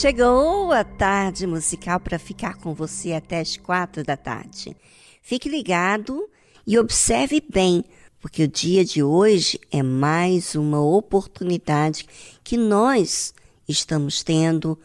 Chegou 0.00 0.72
a 0.72 0.82
tarde 0.82 1.46
musical 1.46 2.00
para 2.00 2.18
ficar 2.18 2.54
com 2.54 2.72
você 2.72 3.12
até 3.12 3.38
as 3.38 3.58
quatro 3.58 4.02
da 4.02 4.16
tarde. 4.16 4.74
Fique 5.20 5.46
ligado 5.46 6.26
e 6.66 6.78
observe 6.78 7.42
bem, 7.46 7.84
porque 8.18 8.44
o 8.44 8.48
dia 8.48 8.82
de 8.82 9.02
hoje 9.02 9.60
é 9.70 9.82
mais 9.82 10.54
uma 10.54 10.80
oportunidade 10.80 12.06
que 12.42 12.56
nós 12.56 13.34
estamos 13.68 14.22
tendo 14.22 14.78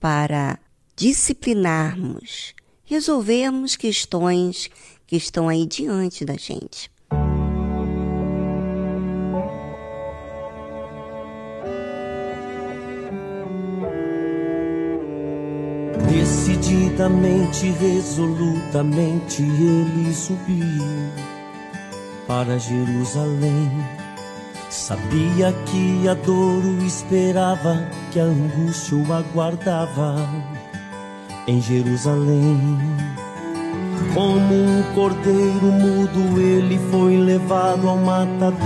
para 0.00 0.58
disciplinarmos, 0.96 2.54
resolvermos 2.82 3.76
questões 3.76 4.70
que 5.06 5.16
estão 5.16 5.50
aí 5.50 5.66
diante 5.66 6.24
da 6.24 6.38
gente. 6.38 6.90
Decididamente, 16.12 17.70
resolutamente 17.70 19.42
ele 19.42 20.12
subiu 20.12 20.84
para 22.26 22.58
Jerusalém. 22.58 23.70
Sabia 24.68 25.54
que 25.64 26.06
a 26.06 26.12
dor 26.12 26.62
o 26.62 26.84
esperava, 26.84 27.88
que 28.10 28.20
a 28.20 28.24
angústia 28.24 28.98
o 28.98 29.12
aguardava 29.12 30.16
em 31.48 31.62
Jerusalém. 31.62 32.78
Como 34.12 34.54
um 34.54 34.82
cordeiro 34.94 35.66
mudo, 35.66 36.38
ele 36.38 36.78
foi 36.90 37.16
levado 37.16 37.88
ao 37.88 37.96
matadouro 37.96 38.62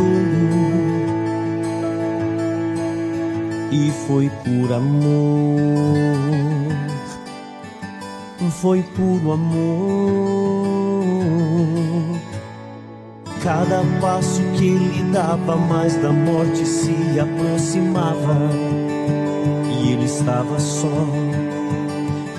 e 3.71 3.93
foi 4.09 4.29
por 4.45 4.73
amor 4.73 6.56
foi 8.45 8.83
puro 8.83 9.33
amor. 9.33 10.27
Cada 13.43 13.83
passo 14.01 14.43
que 14.57 14.69
ele 14.69 15.13
dava, 15.13 15.57
mais 15.57 15.97
da 15.97 16.13
morte 16.13 16.67
se 16.67 17.19
aproximava. 17.19 18.51
E 19.71 19.93
ele 19.93 20.05
estava 20.05 20.59
só. 20.59 21.07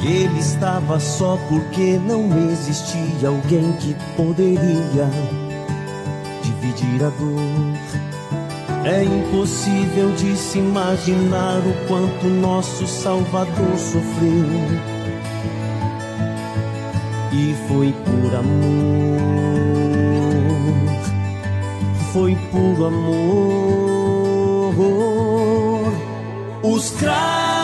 Ele 0.03 0.39
estava 0.39 0.99
só 0.99 1.37
porque 1.49 1.99
não 1.99 2.29
existia 2.51 3.27
alguém 3.27 3.73
que 3.73 3.95
poderia 4.15 5.09
dividir 6.43 7.03
a 7.03 7.09
dor. 7.09 7.77
É 8.85 9.03
impossível 9.03 10.11
de 10.13 10.35
se 10.37 10.59
imaginar 10.59 11.59
o 11.59 11.87
quanto 11.87 12.27
nosso 12.27 12.87
Salvador 12.87 13.77
sofreu 13.77 14.96
e 17.39 17.55
foi 17.67 17.93
por 17.93 18.33
amor, 18.35 19.19
foi 22.11 22.35
por 22.51 22.87
amor. 22.87 23.13
Os 26.63 26.89
cravos 26.91 27.56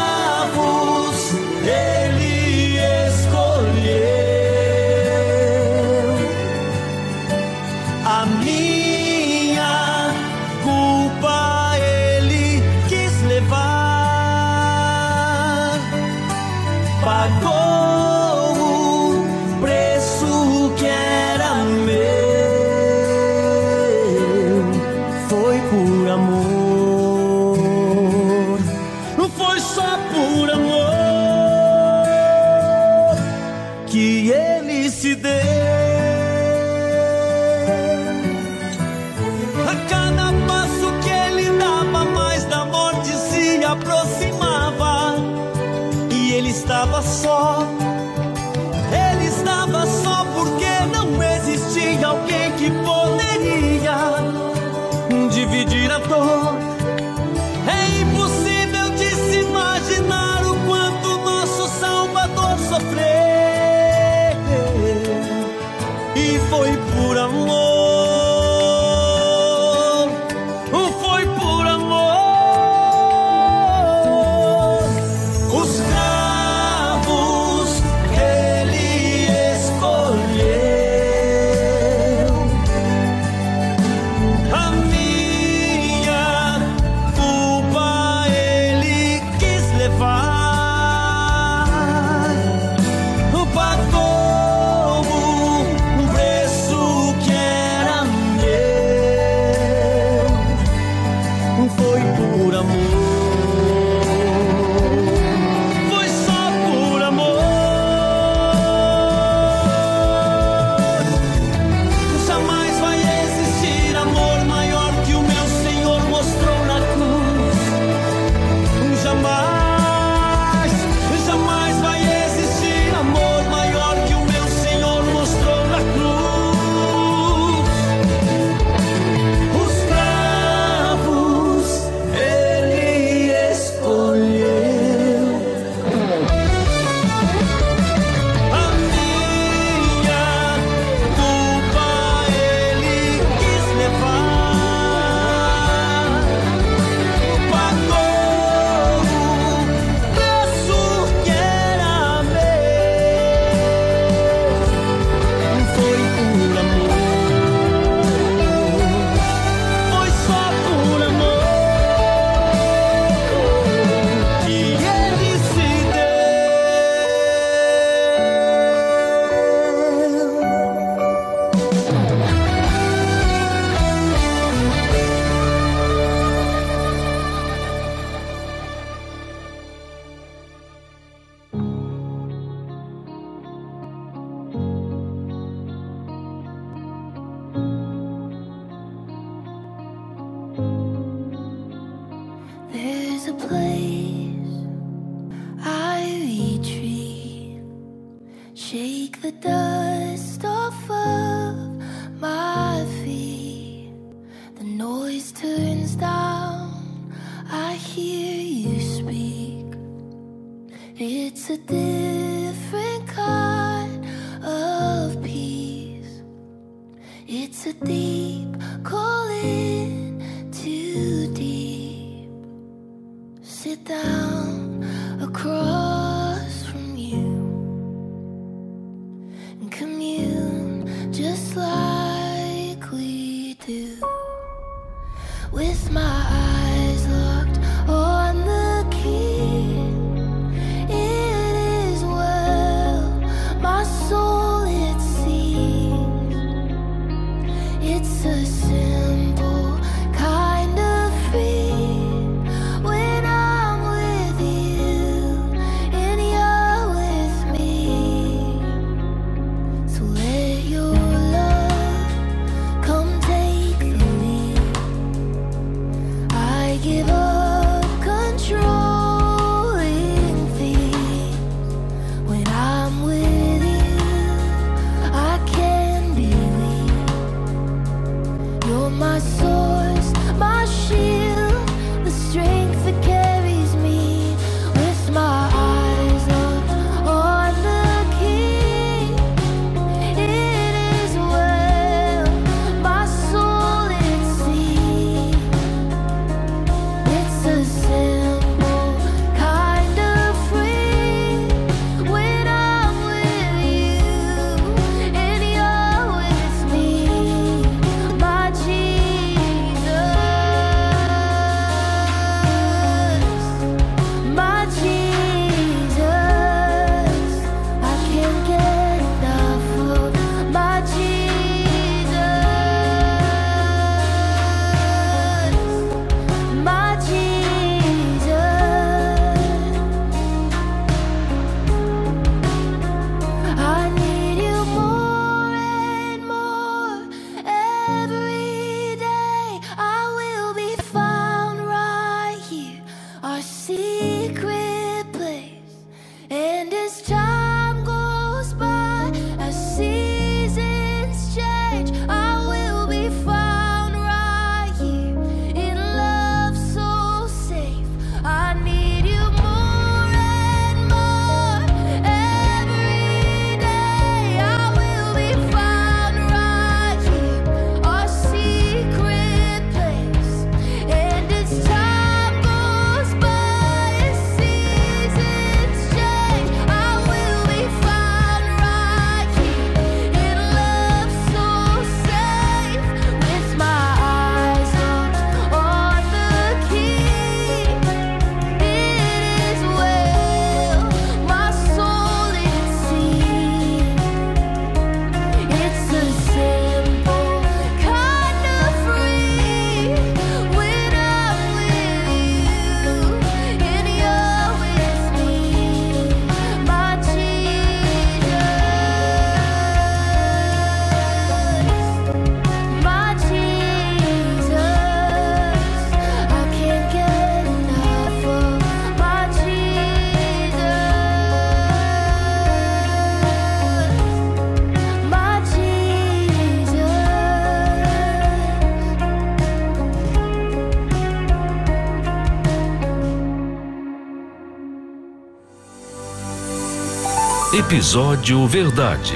Episódio 437.73 438.47
Verdade. 438.47 439.15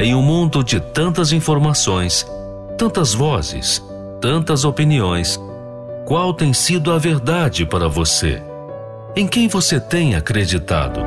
Em 0.00 0.16
um 0.16 0.20
mundo 0.20 0.64
de 0.64 0.80
tantas 0.80 1.30
informações, 1.30 2.26
tantas 2.76 3.14
vozes, 3.14 3.80
tantas 4.20 4.64
opiniões, 4.64 5.40
qual 6.04 6.34
tem 6.34 6.52
sido 6.52 6.90
a 6.90 6.98
verdade 6.98 7.64
para 7.64 7.86
você? 7.86 8.42
Em 9.14 9.28
quem 9.28 9.46
você 9.46 9.78
tem 9.78 10.16
acreditado? 10.16 10.98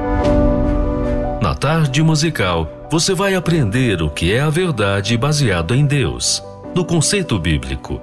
Na 1.41 1.53
tarde 1.53 2.01
musical, 2.01 2.69
você 2.89 3.13
vai 3.13 3.35
aprender 3.35 4.01
o 4.01 4.09
que 4.09 4.31
é 4.31 4.39
a 4.39 4.49
verdade 4.49 5.17
baseado 5.17 5.75
em 5.75 5.85
Deus, 5.85 6.41
no 6.73 6.85
conceito 6.85 7.37
bíblico. 7.37 8.01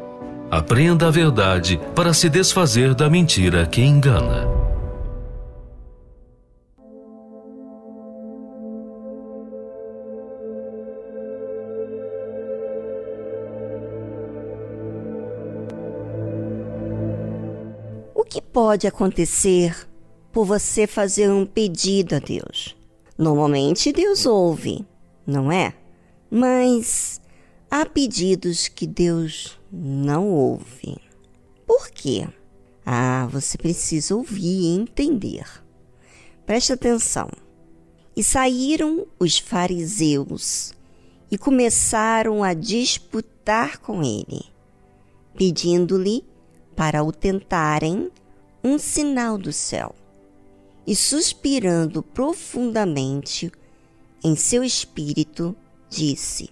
Aprenda 0.51 1.09
a 1.09 1.11
verdade 1.11 1.81
para 1.95 2.13
se 2.13 2.29
desfazer 2.29 2.95
da 2.95 3.09
mentira 3.09 3.65
que 3.65 3.81
engana. 3.81 4.64
Que 18.35 18.43
pode 18.43 18.85
acontecer 18.85 19.89
por 20.33 20.45
você 20.45 20.89
fazer 20.89 21.31
um 21.31 21.47
pedido 21.47 22.17
a 22.17 22.19
Deus? 22.19 22.77
Normalmente 23.17 23.93
Deus 23.93 24.27
ouve, 24.27 24.85
não 25.25 25.53
é? 25.53 25.73
Mas 26.29 27.21
há 27.71 27.87
pedidos 27.87 28.67
que 28.67 28.89
Deus 28.89 29.57
não 29.71 30.29
ouve. 30.29 30.97
Por 31.65 31.89
quê? 31.91 32.27
Ah, 32.85 33.29
você 33.31 33.57
precisa 33.57 34.17
ouvir 34.17 34.63
e 34.63 34.77
entender. 34.77 35.47
Preste 36.45 36.73
atenção. 36.73 37.31
E 38.17 38.25
saíram 38.25 39.07
os 39.17 39.39
fariseus 39.39 40.75
e 41.31 41.39
começaram 41.39 42.43
a 42.43 42.53
disputar 42.53 43.79
com 43.79 44.03
ele, 44.03 44.45
pedindo-lhe 45.37 46.25
para 46.75 47.05
o 47.05 47.13
tentarem 47.13 48.11
um 48.65 48.79
sinal 48.79 49.37
do 49.37 49.53
céu. 49.53 49.95
E 50.87 50.97
suspirando 50.97 52.03
profundamente 52.03 53.53
em 54.23 54.35
seu 54.35 54.65
espírito, 54.65 55.55
disse: 55.89 56.51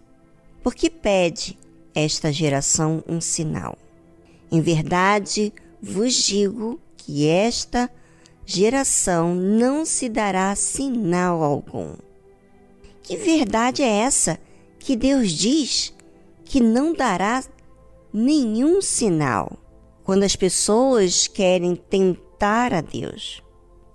Por 0.63 0.75
que 0.75 0.91
pede 0.91 1.59
esta 1.95 2.31
geração 2.31 3.03
um 3.09 3.21
sinal? 3.21 3.79
Em 4.51 4.61
verdade 4.61 5.53
vos 5.81 6.15
digo 6.15 6.79
que 6.97 7.27
esta 7.27 7.91
geração 8.45 9.35
não 9.35 9.85
se 9.85 10.09
dará 10.09 10.55
sinal 10.55 11.43
algum. 11.43 11.97
Que 13.03 13.17
verdade 13.17 13.83
é 13.83 13.89
essa 13.89 14.39
que 14.79 14.95
Deus 14.95 15.33
diz 15.33 15.93
que 16.45 16.61
não 16.61 16.93
dará 16.93 17.43
nenhum 18.13 18.81
sinal? 18.81 19.62
Quando 20.13 20.25
as 20.25 20.37
pessoas 20.37 21.27
querem 21.27 21.75
tentar 21.75 22.75
a 22.75 22.83
Deus. 22.83 23.43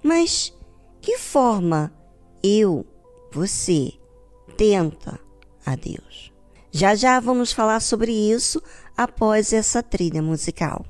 Mas 0.03 0.51
que 0.99 1.15
forma 1.19 1.93
eu, 2.41 2.83
você, 3.31 3.93
tenta 4.57 5.19
a 5.63 5.75
Deus? 5.75 6.33
Já 6.71 6.95
já 6.95 7.19
vamos 7.19 7.53
falar 7.53 7.81
sobre 7.81 8.11
isso 8.11 8.59
após 8.97 9.53
essa 9.53 9.83
trilha 9.83 10.19
musical. 10.19 10.83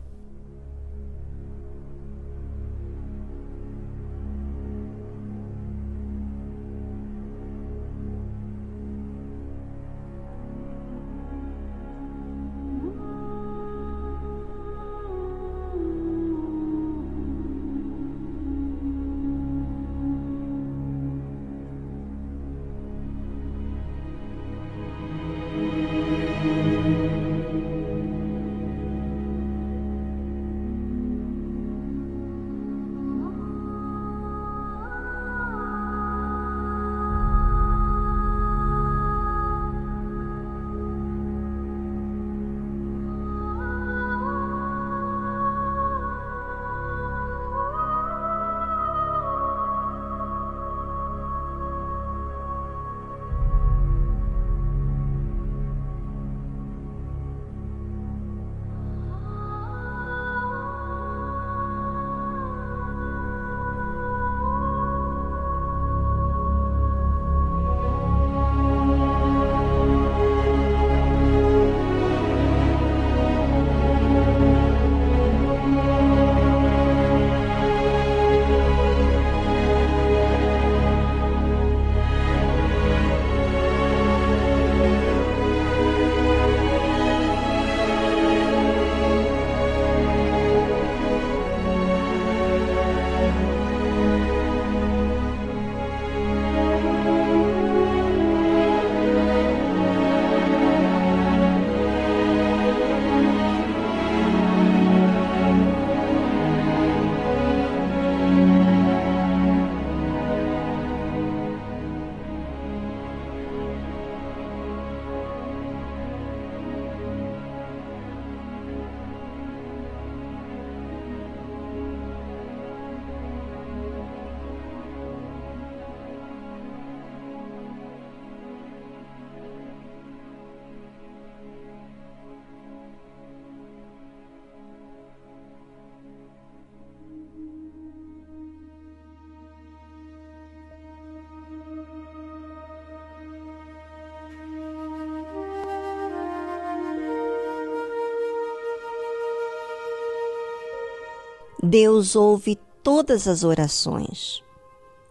Deus 151.68 152.16
ouve 152.16 152.58
todas 152.82 153.28
as 153.28 153.44
orações, 153.44 154.42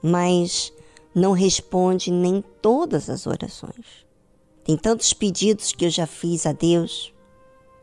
mas 0.02 0.72
não 1.14 1.32
responde 1.32 2.10
nem 2.10 2.42
todas 2.62 3.10
as 3.10 3.26
orações. 3.26 4.06
Tem 4.64 4.74
tantos 4.74 5.12
pedidos 5.12 5.72
que 5.72 5.84
eu 5.84 5.90
já 5.90 6.06
fiz 6.06 6.46
a 6.46 6.52
Deus, 6.52 7.12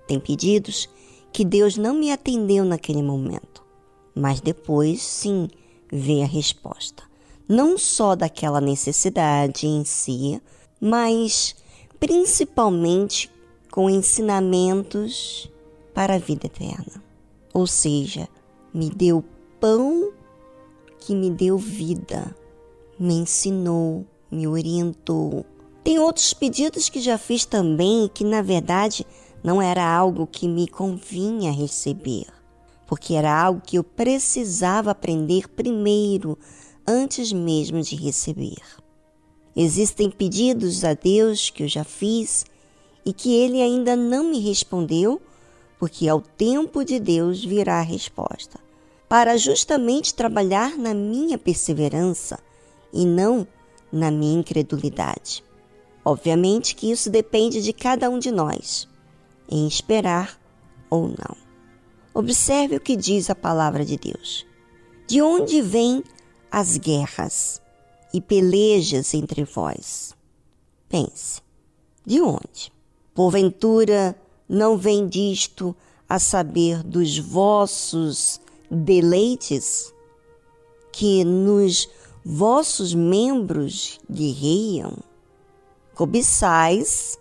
tem 0.07 0.19
pedidos 0.19 0.89
que 1.31 1.45
Deus 1.45 1.77
não 1.77 1.93
me 1.93 2.11
atendeu 2.11 2.65
naquele 2.65 3.03
momento, 3.03 3.63
mas 4.15 4.41
depois 4.41 5.03
sim 5.03 5.47
vê 5.91 6.23
a 6.23 6.27
resposta. 6.27 7.03
Não 7.47 7.77
só 7.77 8.15
daquela 8.15 8.59
necessidade 8.59 9.67
em 9.67 9.85
si, 9.85 10.41
mas 10.81 11.55
principalmente 11.99 13.29
com 13.69 13.87
ensinamentos 13.87 15.47
para 15.93 16.15
a 16.15 16.19
vida 16.19 16.47
eterna. 16.47 17.03
Ou 17.53 17.67
seja, 17.67 18.27
me 18.73 18.89
deu 18.89 19.23
pão 19.59 20.11
que 20.99 21.13
me 21.13 21.29
deu 21.29 21.57
vida, 21.57 22.35
me 22.97 23.13
ensinou, 23.13 24.05
me 24.31 24.47
orientou. 24.47 25.45
Tem 25.83 25.99
outros 25.99 26.33
pedidos 26.33 26.89
que 26.89 26.99
já 26.99 27.17
fiz 27.17 27.45
também 27.45 28.09
que, 28.13 28.23
na 28.23 28.41
verdade, 28.41 29.05
não 29.43 29.61
era 29.61 29.85
algo 29.85 30.25
que 30.25 30.47
me 30.47 30.67
convinha 30.67 31.51
receber, 31.51 32.25
porque 32.87 33.13
era 33.13 33.37
algo 33.37 33.61
que 33.65 33.77
eu 33.77 33.83
precisava 33.83 34.91
aprender 34.91 35.49
primeiro, 35.49 36.37
antes 36.87 37.31
mesmo 37.33 37.81
de 37.81 37.95
receber. 37.95 38.61
Existem 39.55 40.09
pedidos 40.09 40.83
a 40.83 40.93
Deus 40.93 41.49
que 41.49 41.63
eu 41.63 41.67
já 41.67 41.83
fiz 41.83 42.45
e 43.05 43.13
que 43.13 43.35
ele 43.35 43.61
ainda 43.61 43.95
não 43.95 44.23
me 44.23 44.39
respondeu, 44.39 45.21
porque 45.77 46.07
ao 46.07 46.21
tempo 46.21 46.83
de 46.83 46.99
Deus 46.99 47.43
virá 47.43 47.79
a 47.79 47.83
resposta, 47.83 48.59
para 49.13 49.37
justamente 49.37 50.15
trabalhar 50.15 50.75
na 50.75 50.91
minha 50.91 51.37
perseverança 51.37 52.39
e 52.91 53.05
não 53.05 53.47
na 53.91 54.09
minha 54.09 54.39
incredulidade. 54.39 55.43
Obviamente 56.03 56.73
que 56.73 56.89
isso 56.89 57.11
depende 57.11 57.61
de 57.61 57.71
cada 57.73 58.09
um 58.09 58.17
de 58.17 58.31
nós, 58.31 58.89
em 59.47 59.67
esperar 59.67 60.35
ou 60.89 61.07
não. 61.07 61.37
Observe 62.11 62.77
o 62.77 62.79
que 62.79 62.95
diz 62.95 63.29
a 63.29 63.35
palavra 63.35 63.85
de 63.85 63.97
Deus. 63.97 64.47
De 65.05 65.21
onde 65.21 65.61
vêm 65.61 66.03
as 66.49 66.77
guerras 66.77 67.61
e 68.11 68.19
pelejas 68.19 69.13
entre 69.13 69.43
vós? 69.43 70.15
Pense, 70.89 71.39
de 72.03 72.19
onde? 72.19 72.73
Porventura 73.13 74.19
não 74.49 74.75
vem 74.75 75.07
disto 75.07 75.75
a 76.09 76.17
saber 76.17 76.81
dos 76.81 77.19
vossos 77.19 78.41
deleites, 78.73 79.93
que 80.91 81.23
nos 81.23 81.89
vossos 82.25 82.93
membros 82.93 83.99
guerreiam? 84.09 84.97
Cobiçais 85.95 87.17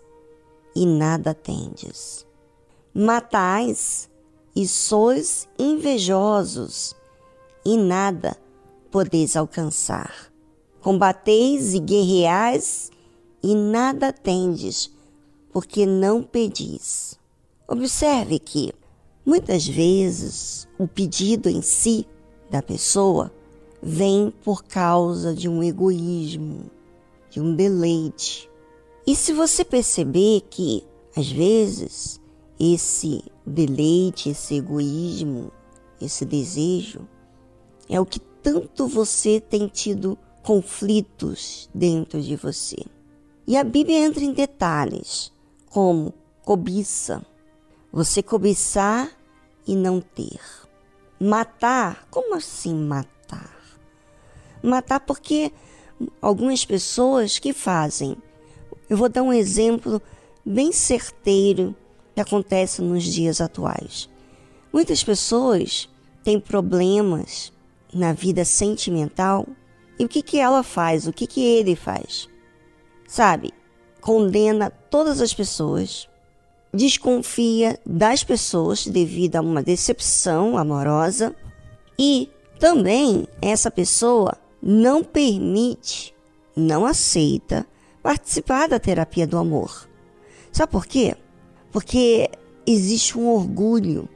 e 0.75 0.85
nada 0.85 1.33
tendes. 1.33 2.25
Matais 2.93 4.09
e 4.55 4.67
sois 4.67 5.47
invejosos 5.57 6.95
e 7.65 7.77
nada 7.77 8.37
podeis 8.91 9.35
alcançar. 9.35 10.31
Combateis 10.81 11.73
e 11.73 11.79
guerreais 11.79 12.91
e 13.41 13.55
nada 13.55 14.11
tendes, 14.11 14.91
porque 15.51 15.85
não 15.85 16.21
pedis. 16.21 17.17
Observe 17.67 18.37
que 18.39 18.73
muitas 19.25 19.67
vezes 19.67 20.67
o 20.77 20.87
pedido 20.87 21.49
em 21.49 21.61
si 21.61 22.05
da 22.49 22.61
pessoa 22.61 23.31
vem 23.81 24.33
por 24.43 24.63
causa 24.63 25.33
de 25.33 25.49
um 25.49 25.61
egoísmo, 25.61 26.69
de 27.29 27.41
um 27.41 27.55
deleite, 27.55 28.49
e 29.05 29.15
se 29.15 29.33
você 29.33 29.65
perceber 29.65 30.41
que, 30.49 30.81
às 31.15 31.29
vezes, 31.29 32.21
esse 32.57 33.21
deleite, 33.45 34.29
esse 34.29 34.55
egoísmo, 34.55 35.51
esse 35.99 36.23
desejo, 36.23 37.07
é 37.89 37.99
o 37.99 38.05
que 38.05 38.19
tanto 38.19 38.87
você 38.87 39.41
tem 39.41 39.67
tido 39.67 40.17
conflitos 40.41 41.69
dentro 41.75 42.21
de 42.21 42.37
você. 42.37 42.77
E 43.45 43.57
a 43.57 43.63
Bíblia 43.63 44.05
entra 44.05 44.23
em 44.23 44.31
detalhes, 44.31 45.33
como 45.69 46.13
cobiça, 46.41 47.21
você 47.93 48.23
cobiçar 48.23 49.11
e 49.67 49.75
não 49.75 50.01
ter. 50.01 50.39
Matar, 51.19 52.07
como 52.09 52.35
assim 52.35 52.75
matar? 52.75 53.55
Matar 54.63 54.99
porque 54.99 55.53
algumas 56.19 56.65
pessoas 56.65 57.37
que 57.37 57.53
fazem 57.53 58.17
eu 58.89 58.97
vou 58.97 59.07
dar 59.07 59.23
um 59.23 59.31
exemplo 59.31 60.01
bem 60.45 60.71
certeiro 60.71 61.75
que 62.13 62.21
acontece 62.21 62.81
nos 62.81 63.03
dias 63.03 63.39
atuais. 63.39 64.09
Muitas 64.71 65.03
pessoas 65.03 65.89
têm 66.23 66.39
problemas 66.39 67.53
na 67.93 68.11
vida 68.13 68.43
sentimental 68.43 69.47
e 69.97 70.05
o 70.05 70.09
que, 70.09 70.21
que 70.21 70.39
ela 70.39 70.63
faz, 70.63 71.07
o 71.07 71.13
que, 71.13 71.27
que 71.27 71.41
ele 71.41 71.75
faz? 71.75 72.27
Sabe? 73.07 73.53
Condena 74.01 74.69
todas 74.69 75.21
as 75.21 75.33
pessoas, 75.33 76.09
desconfia 76.73 77.79
das 77.85 78.23
pessoas 78.23 78.87
devido 78.87 79.35
a 79.35 79.41
uma 79.41 79.61
decepção 79.61 80.57
amorosa 80.57 81.35
e 81.97 82.29
também 82.59 83.27
essa 83.41 83.69
pessoa 83.69 84.37
não 84.61 85.03
permite, 85.03 86.15
não 86.55 86.85
aceita 86.85 87.67
participar 88.01 88.67
da 88.67 88.79
terapia 88.79 89.27
do 89.27 89.37
amor. 89.37 89.87
Sabe 90.51 90.71
por 90.71 90.85
quê? 90.85 91.15
Porque 91.71 92.29
existe 92.65 93.17
um 93.17 93.27
orgulho 93.27 94.09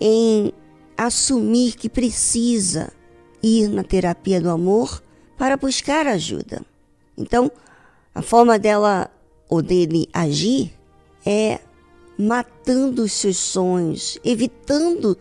em 0.00 0.52
assumir 0.96 1.74
que 1.76 1.88
precisa 1.88 2.92
ir 3.42 3.68
na 3.68 3.82
terapia 3.82 4.40
do 4.40 4.50
amor 4.50 5.02
para 5.36 5.56
buscar 5.56 6.06
ajuda. 6.06 6.62
Então, 7.16 7.50
a 8.14 8.22
forma 8.22 8.58
dela 8.58 9.10
ou 9.48 9.62
dele 9.62 10.08
agir 10.12 10.72
é 11.24 11.60
matando 12.18 13.02
os 13.02 13.12
seus 13.12 13.36
sonhos, 13.36 14.18
evitando 14.24 15.16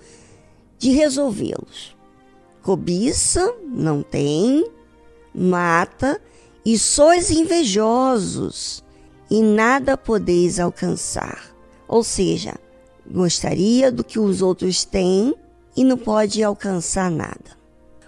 de 0.78 0.92
resolvê-los. 0.92 1.96
Cobiça, 2.62 3.54
não 3.68 4.02
tem, 4.02 4.70
mata 5.34 6.22
e 6.66 6.78
sois 6.78 7.32
invejosos, 7.32 8.84
e 9.30 9.42
nada 9.42 9.98
podeis 9.98 10.60
alcançar. 10.60 11.54
Ou 11.88 12.04
seja, 12.04 12.56
gostaria 13.10 13.92
do 13.92 14.04
que 14.04 14.20
os 14.20 14.42
outros 14.42 14.86
têm 14.86 15.36
e 15.76 15.84
não 15.84 15.98
pode 15.98 16.44
alcançar 16.44 17.10
nada. 17.10 17.58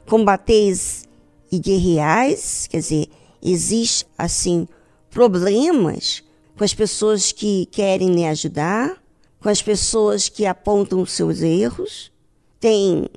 Combateis 0.07 1.07
e 1.51 1.59
guerreais, 1.59 2.67
quer 2.69 2.79
dizer, 2.79 3.07
existe 3.41 4.05
assim 4.17 4.67
problemas 5.09 6.23
com 6.57 6.63
as 6.63 6.73
pessoas 6.73 7.31
que 7.31 7.65
querem 7.67 8.13
lhe 8.13 8.25
ajudar, 8.25 9.01
com 9.39 9.49
as 9.49 9.61
pessoas 9.61 10.29
que 10.29 10.45
apontam 10.45 11.01
os 11.01 11.11
seus 11.11 11.41
erros, 11.41 12.11
tem 12.59 13.07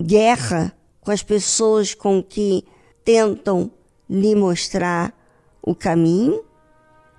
guerra 0.00 0.76
com 1.00 1.10
as 1.10 1.22
pessoas 1.22 1.94
com 1.94 2.22
que 2.22 2.64
tentam 3.04 3.70
lhe 4.08 4.34
mostrar 4.34 5.14
o 5.62 5.74
caminho. 5.74 6.42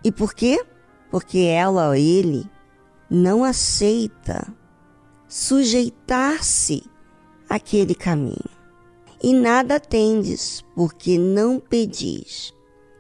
E 0.04 0.12
por 0.12 0.34
quê? 0.34 0.64
Porque 1.10 1.40
ela 1.40 1.90
ou 1.90 1.96
ele 1.96 2.50
não 3.10 3.44
aceita 3.44 4.48
sujeitar-se 5.28 6.84
àquele 7.50 7.94
caminho. 7.94 8.50
E 9.24 9.34
nada 9.34 9.80
tendes, 9.80 10.66
porque 10.76 11.18
não 11.18 11.60
pedis. 11.60 12.54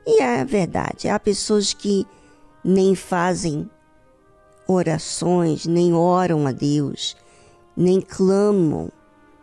E 0.05 0.21
é 0.21 0.45
verdade, 0.45 1.09
há 1.09 1.19
pessoas 1.19 1.73
que 1.73 2.05
nem 2.63 2.95
fazem 2.95 3.69
orações, 4.67 5.65
nem 5.65 5.93
oram 5.93 6.47
a 6.47 6.51
Deus, 6.51 7.15
nem 7.75 7.99
clamam, 7.99 8.91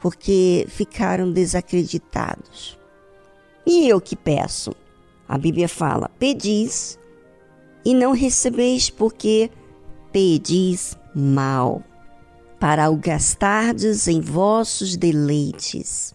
porque 0.01 0.67
ficaram 0.69 1.31
desacreditados. 1.31 2.79
E 3.67 3.89
eu 3.89 4.01
que 4.01 4.17
peço? 4.17 4.75
A 5.29 5.37
Bíblia 5.37 5.69
fala: 5.69 6.11
pedis 6.19 6.99
e 7.85 7.95
não 7.95 8.13
recebeis, 8.13 8.89
porque 8.89 9.51
pedis 10.13 10.97
mal, 11.15 11.83
para 12.59 12.91
o 12.91 12.97
gastardes 12.97 14.09
em 14.09 14.21
vossos 14.21 14.97
deleites. 14.97 16.15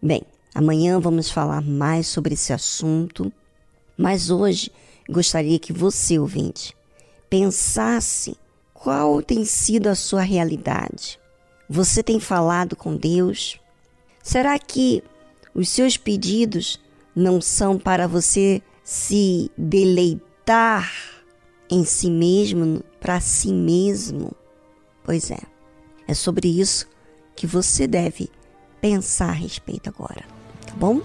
Bem, 0.00 0.22
amanhã 0.54 1.00
vamos 1.00 1.30
falar 1.30 1.62
mais 1.62 2.06
sobre 2.06 2.34
esse 2.34 2.52
assunto, 2.52 3.32
mas 3.96 4.30
hoje 4.30 4.70
gostaria 5.08 5.58
que 5.58 5.72
você, 5.72 6.18
ouvinte, 6.18 6.76
pensasse 7.30 8.36
qual 8.74 9.22
tem 9.22 9.44
sido 9.44 9.88
a 9.88 9.94
sua 9.94 10.22
realidade. 10.22 11.18
Você 11.68 12.02
tem 12.02 12.20
falado 12.20 12.76
com 12.76 12.96
Deus? 12.96 13.60
Será 14.22 14.58
que 14.58 15.02
os 15.54 15.68
seus 15.68 15.96
pedidos 15.96 16.80
não 17.14 17.40
são 17.40 17.78
para 17.78 18.06
você 18.06 18.62
se 18.84 19.50
deleitar 19.58 20.88
em 21.68 21.84
si 21.84 22.10
mesmo, 22.10 22.82
para 23.00 23.20
si 23.20 23.52
mesmo. 23.52 24.32
Pois 25.04 25.30
é, 25.30 25.40
é 26.06 26.14
sobre 26.14 26.48
isso 26.48 26.88
que 27.34 27.46
você 27.46 27.86
deve 27.86 28.30
pensar 28.80 29.30
a 29.30 29.32
respeito 29.32 29.88
agora, 29.88 30.24
tá 30.66 30.74
bom? 30.76 31.00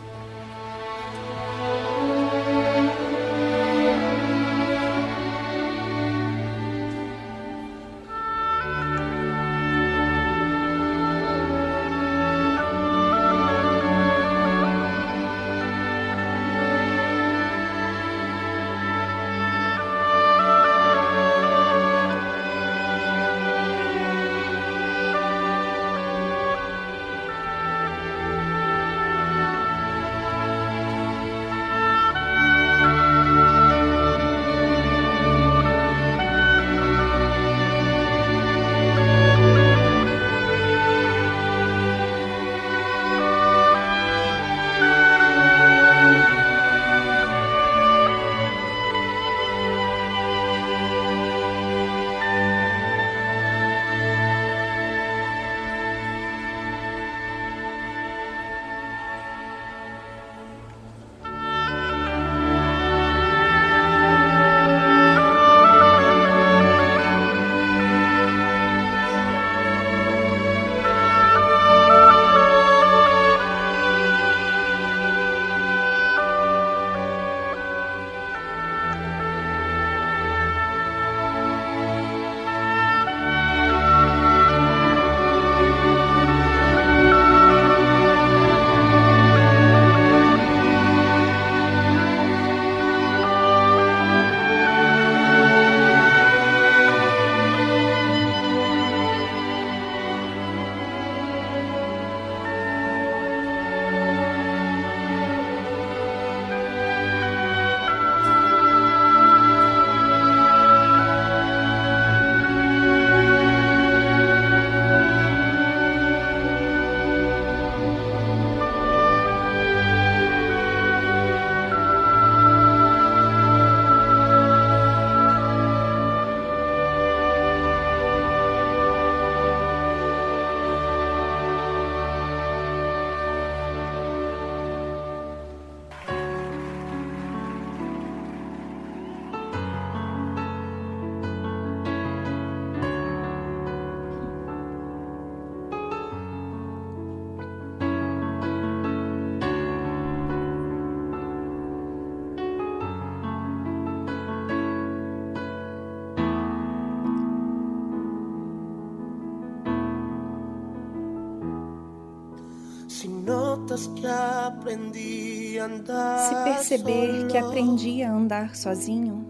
Se 166.30 166.36
perceber 166.44 167.28
que 167.28 167.38
aprendi 167.38 168.04
a 168.04 168.12
andar 168.14 168.56
sozinho, 168.56 169.26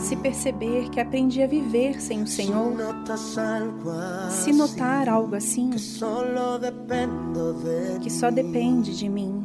Se 0.00 0.16
perceber 0.16 0.88
que 0.90 1.00
aprendi 1.00 1.42
a 1.42 1.46
viver 1.46 2.00
sem 2.00 2.22
o 2.22 2.26
Senhor, 2.26 2.72
se 4.30 4.52
notar 4.52 5.08
algo 5.08 5.34
assim, 5.34 5.70
que 8.00 8.10
só 8.10 8.30
depende 8.30 8.96
de 8.96 9.08
mim, 9.08 9.44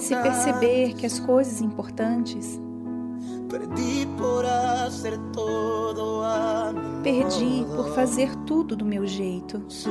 se 0.00 0.16
perceber 0.16 0.94
que 0.94 1.06
as 1.06 1.20
coisas 1.20 1.60
importantes 1.60 2.58
Perdi 3.50 3.99
perdi 7.02 7.66
por 7.74 7.88
fazer 7.94 8.34
tudo 8.46 8.76
do 8.76 8.84
meu 8.84 9.06
jeito, 9.06 9.62
se 9.68 9.88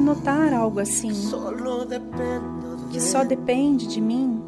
notar 0.00 0.52
algo 0.52 0.80
assim, 0.80 1.12
que 2.90 3.00
só 3.00 3.24
depende 3.24 3.86
de 3.86 4.00
mim, 4.00 4.42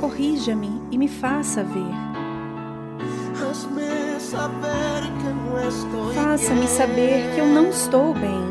corrija-me 0.00 0.82
e 0.90 0.98
me 0.98 1.08
faça 1.08 1.64
ver. 1.64 1.92
Faça-me 6.14 6.66
saber 6.66 7.34
que 7.34 7.40
eu 7.40 7.46
não 7.46 7.68
estou 7.68 8.14
bem. 8.14 8.42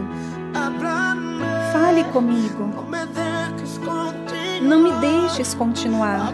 Fale 1.71 2.03
comigo. 2.05 2.69
Não 4.61 4.79
me 4.79 4.91
deixes 4.93 5.53
continuar. 5.53 6.33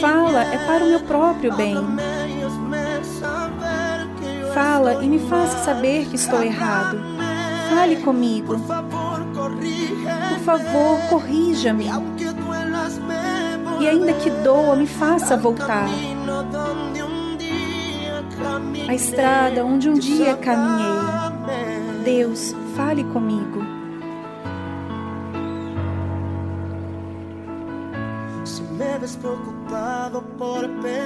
Fala, 0.00 0.42
é 0.44 0.58
para 0.66 0.84
o 0.84 0.88
meu 0.88 1.00
próprio 1.00 1.54
bem. 1.54 1.76
Fala 4.54 5.04
e 5.04 5.08
me 5.08 5.18
faça 5.18 5.58
saber 5.64 6.06
que 6.06 6.16
estou 6.16 6.42
errado. 6.42 6.98
Fale 7.68 7.96
comigo. 7.96 8.58
Por 8.58 10.38
favor, 10.44 10.98
corrija-me. 11.08 11.86
E 13.78 13.88
ainda 13.88 14.12
que 14.14 14.30
doa, 14.30 14.74
me 14.76 14.86
faça 14.86 15.36
voltar. 15.36 15.88
A 18.88 18.94
estrada 18.94 19.64
onde 19.64 19.88
um 19.88 19.94
dia 19.94 20.36
caminhei. 20.36 21.00
Deus, 22.04 22.54
fale 22.74 23.04
comigo. 23.04 23.59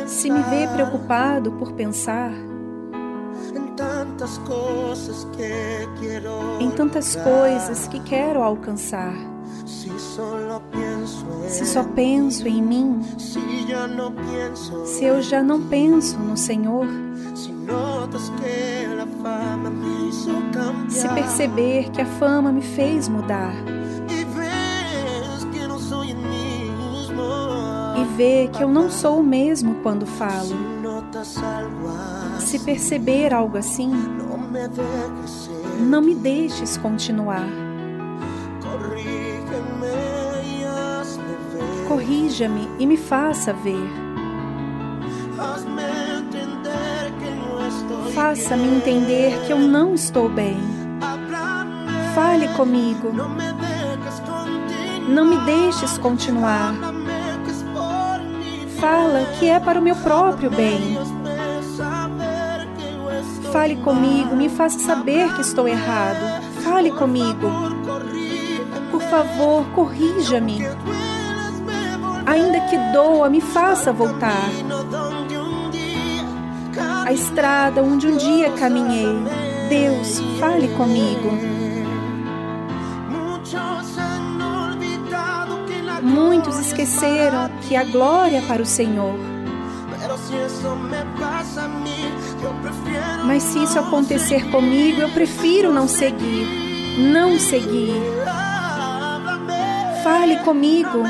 Se 0.06 0.30
me 0.30 0.42
vê 0.42 0.66
preocupado 0.68 1.52
por 1.52 1.72
pensar 1.72 2.32
em 6.60 6.70
tantas 6.70 7.16
coisas 7.16 7.88
que 7.88 8.00
quero 8.00 8.42
alcançar, 8.42 9.14
se 11.48 11.66
só 11.66 11.82
penso 11.82 12.46
em 12.46 12.62
mim, 12.62 13.00
se 14.84 15.04
eu 15.04 15.22
já 15.22 15.42
não 15.42 15.62
penso 15.62 16.18
no 16.18 16.36
Senhor, 16.36 16.86
se 20.88 21.08
perceber 21.08 21.90
que 21.90 22.00
a 22.00 22.06
fama 22.06 22.52
me 22.52 22.62
fez 22.62 23.08
mudar 23.08 23.54
ver 28.16 28.48
que 28.50 28.62
eu 28.62 28.68
não 28.68 28.90
sou 28.90 29.20
o 29.20 29.22
mesmo 29.22 29.76
quando 29.82 30.06
falo, 30.06 30.56
se 32.38 32.58
perceber 32.60 33.34
algo 33.34 33.58
assim, 33.58 33.90
não 35.80 36.00
me 36.00 36.14
deixes 36.14 36.76
continuar. 36.76 37.46
Corrija-me 41.88 42.68
e 42.78 42.86
me 42.86 42.96
faça 42.96 43.52
ver. 43.52 43.90
Faça-me 48.14 48.76
entender 48.76 49.44
que 49.44 49.52
eu 49.52 49.58
não 49.58 49.94
estou 49.94 50.28
bem. 50.28 50.56
Fale 52.14 52.46
comigo. 52.48 53.12
Não 55.08 55.24
me 55.24 55.36
deixes 55.44 55.98
continuar. 55.98 56.93
Fala 58.78 59.24
que 59.38 59.48
é 59.48 59.58
para 59.60 59.78
o 59.78 59.82
meu 59.82 59.96
próprio 59.96 60.50
bem. 60.50 60.98
Fale 63.52 63.76
comigo, 63.76 64.34
me 64.34 64.48
faça 64.48 64.78
saber 64.78 65.32
que 65.34 65.40
estou 65.40 65.68
errado. 65.68 66.42
Fale 66.62 66.90
comigo. 66.90 67.48
Por 68.90 69.00
favor, 69.02 69.64
corrija-me. 69.74 70.60
Ainda 72.26 72.60
que 72.62 72.76
doa, 72.92 73.28
me 73.28 73.40
faça 73.40 73.92
voltar. 73.92 74.48
A 77.06 77.12
estrada 77.12 77.82
onde 77.82 78.06
um 78.06 78.16
dia 78.16 78.50
caminhei. 78.52 79.14
Deus, 79.68 80.20
fale 80.40 80.68
comigo. 80.68 81.63
Muitos 86.04 86.58
esqueceram 86.58 87.48
que 87.62 87.74
a 87.74 87.82
glória 87.82 88.36
é 88.36 88.42
para 88.42 88.60
o 88.60 88.66
Senhor. 88.66 89.18
Mas 93.24 93.42
se 93.42 93.62
isso 93.62 93.78
acontecer 93.78 94.50
comigo, 94.50 95.00
eu 95.00 95.08
prefiro 95.08 95.72
não 95.72 95.88
seguir. 95.88 96.46
Não 96.98 97.38
seguir. 97.38 97.94
Fale 100.02 100.36
comigo. 100.40 101.04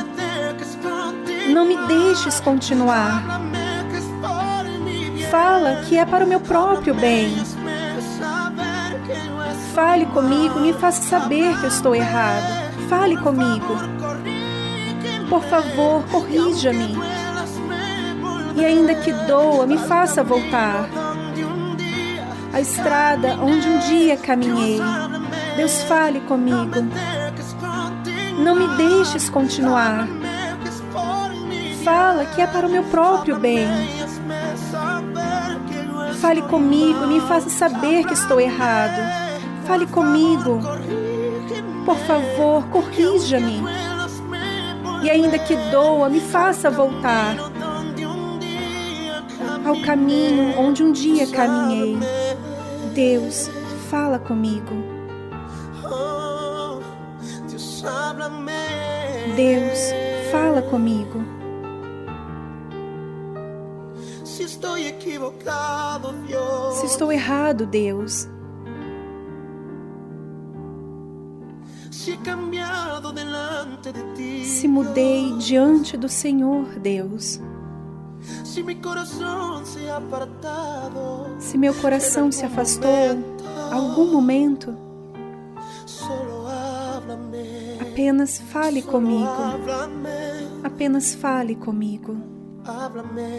Não 1.52 1.66
me 1.66 1.76
deixes 1.88 2.38
continuar. 2.38 3.42
Fala 5.28 5.82
que 5.88 5.98
é 5.98 6.06
para 6.06 6.24
o 6.24 6.28
meu 6.28 6.38
próprio 6.38 6.94
bem. 6.94 7.34
Fale 9.74 10.06
comigo, 10.06 10.60
me 10.60 10.72
faça 10.72 11.02
saber 11.02 11.58
que 11.58 11.64
eu 11.64 11.68
estou 11.68 11.96
errado. 11.96 12.46
Fale 12.88 13.16
comigo. 13.16 13.93
Por 15.34 15.42
favor, 15.42 16.04
corrija-me. 16.12 16.96
E 18.54 18.64
ainda 18.64 18.94
que 18.94 19.12
doa, 19.12 19.66
me 19.66 19.76
faça 19.76 20.22
voltar. 20.22 20.88
A 22.52 22.60
estrada 22.60 23.36
onde 23.42 23.68
um 23.68 23.78
dia 23.80 24.16
caminhei. 24.16 24.80
Deus, 25.56 25.82
fale 25.88 26.20
comigo. 26.20 26.86
Não 28.38 28.54
me 28.54 28.68
deixes 28.76 29.28
continuar. 29.28 30.06
Fala 31.82 32.26
que 32.26 32.40
é 32.40 32.46
para 32.46 32.68
o 32.68 32.70
meu 32.70 32.84
próprio 32.84 33.36
bem. 33.36 33.66
Fale 36.20 36.42
comigo, 36.42 37.08
me 37.08 37.20
faça 37.22 37.50
saber 37.50 38.06
que 38.06 38.14
estou 38.14 38.40
errado. 38.40 39.00
Fale 39.66 39.88
comigo. 39.88 40.60
Por 41.84 41.96
favor, 41.96 42.64
corrija-me. 42.68 43.83
E 45.04 45.10
ainda 45.10 45.38
que 45.38 45.54
doa, 45.70 46.08
me 46.08 46.18
faça 46.18 46.70
voltar 46.70 47.36
ao 49.66 49.78
caminho 49.82 50.58
onde 50.58 50.82
um 50.82 50.92
dia 50.92 51.26
caminhei. 51.26 51.98
Deus, 52.94 53.50
fala 53.90 54.18
comigo. 54.18 54.72
Deus, 59.36 59.78
fala 60.32 60.62
comigo. 60.62 61.22
Se 64.24 64.44
estou 66.86 67.12
errado, 67.12 67.66
Deus, 67.66 68.26
se 74.44 74.68
mudei 74.68 75.32
diante 75.38 75.96
do 75.96 76.08
Senhor, 76.08 76.66
Deus, 76.78 77.40
se 81.38 81.56
meu 81.58 81.74
coração 81.74 82.30
se 82.32 82.44
afastou 82.44 82.90
algum 83.72 84.12
momento, 84.12 84.76
apenas 87.80 88.38
fale 88.38 88.82
comigo. 88.82 89.30
Apenas 90.62 91.14
fale 91.14 91.54
comigo. 91.54 92.16
Háblame. 92.64 93.30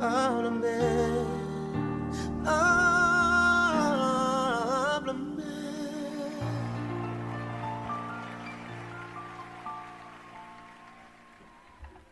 Háblame. 0.00 0.66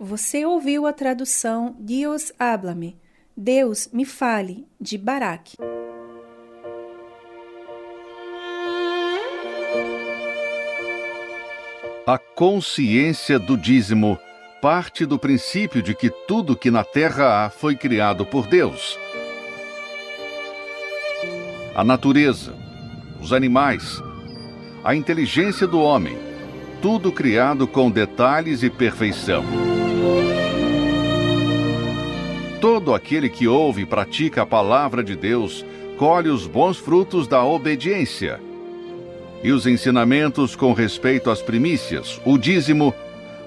Você 0.06 0.44
ouviu 0.44 0.86
a 0.86 0.92
tradução 0.92 1.74
Dios 1.80 2.30
háblame, 2.38 2.94
Deus 3.34 3.88
me 3.90 4.04
fale, 4.04 4.68
de 4.78 4.98
Barak. 4.98 5.56
A 12.06 12.18
consciência 12.18 13.38
do 13.38 13.56
dízimo 13.56 14.18
parte 14.60 15.06
do 15.06 15.18
princípio 15.18 15.80
de 15.80 15.94
que 15.94 16.10
tudo 16.28 16.54
que 16.54 16.70
na 16.70 16.84
terra 16.84 17.46
há 17.46 17.48
foi 17.48 17.74
criado 17.74 18.26
por 18.26 18.46
Deus. 18.46 18.98
A 21.74 21.82
natureza, 21.82 22.54
os 23.22 23.32
animais, 23.32 24.02
a 24.84 24.94
inteligência 24.94 25.66
do 25.66 25.80
homem, 25.80 26.18
tudo 26.82 27.10
criado 27.10 27.66
com 27.66 27.90
detalhes 27.90 28.62
e 28.62 28.68
perfeição. 28.68 29.42
Todo 32.64 32.94
aquele 32.94 33.28
que 33.28 33.46
ouve 33.46 33.82
e 33.82 33.84
pratica 33.84 34.40
a 34.40 34.46
palavra 34.46 35.04
de 35.04 35.14
Deus 35.14 35.62
colhe 35.98 36.30
os 36.30 36.46
bons 36.46 36.78
frutos 36.78 37.28
da 37.28 37.44
obediência. 37.44 38.40
E 39.42 39.52
os 39.52 39.66
ensinamentos 39.66 40.56
com 40.56 40.72
respeito 40.72 41.28
às 41.28 41.42
primícias, 41.42 42.18
o 42.24 42.38
dízimo, 42.38 42.94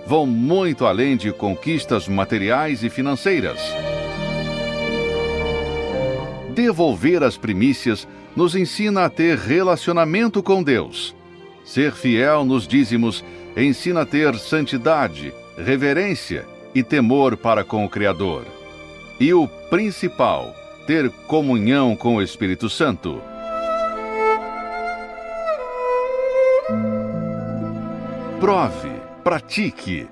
vão 0.06 0.28
muito 0.28 0.86
além 0.86 1.18
de 1.18 1.32
conquistas 1.32 2.08
materiais 2.08 2.84
e 2.84 2.92
financeiras. 2.92 3.60
Devolver 6.54 7.24
as 7.24 7.36
primícias 7.36 8.08
nos 8.36 8.54
ensina 8.54 9.06
a 9.06 9.10
ter 9.10 9.36
relacionamento 9.36 10.44
com 10.44 10.62
Deus 10.62 11.16
Ser 11.66 11.92
fiel 11.92 12.46
nos 12.46 12.68
dízimos 12.68 13.26
ensina 13.58 14.02
a 14.02 14.06
ter 14.06 14.36
santidade, 14.36 15.34
reverência 15.58 16.46
e 16.76 16.84
temor 16.84 17.36
para 17.36 17.64
com 17.64 17.84
o 17.84 17.90
Criador. 17.90 18.57
E 19.20 19.34
o 19.34 19.48
principal, 19.70 20.56
ter 20.86 21.10
comunhão 21.28 21.96
com 21.96 22.16
o 22.16 22.22
Espírito 22.22 22.70
Santo. 22.70 23.22
Prove, 28.40 28.92
pratique, 29.24 30.08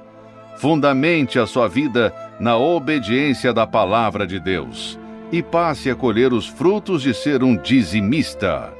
fundamente 0.57 1.37
a 1.37 1.45
sua 1.45 1.67
vida 1.67 2.13
na 2.39 2.57
obediência 2.57 3.53
da 3.53 3.67
palavra 3.67 4.25
de 4.25 4.39
Deus 4.39 4.97
e 5.31 5.43
passe 5.43 5.89
a 5.89 5.95
colher 5.95 6.33
os 6.33 6.47
frutos 6.47 7.01
de 7.01 7.13
ser 7.13 7.43
um 7.43 7.55
dizimista. 7.55 8.73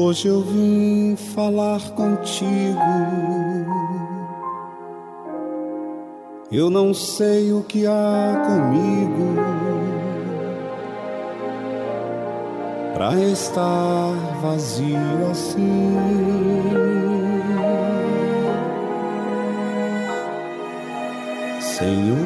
Hoje 0.00 0.28
eu 0.28 0.40
vim 0.42 1.16
falar 1.34 1.80
contigo. 1.90 2.78
Eu 6.52 6.70
não 6.70 6.94
sei 6.94 7.52
o 7.52 7.64
que 7.64 7.84
há 7.84 8.44
comigo 8.46 9.34
para 12.94 13.12
estar 13.16 14.12
vazio 14.40 14.96
assim. 15.32 15.96
Senhor, 21.60 22.16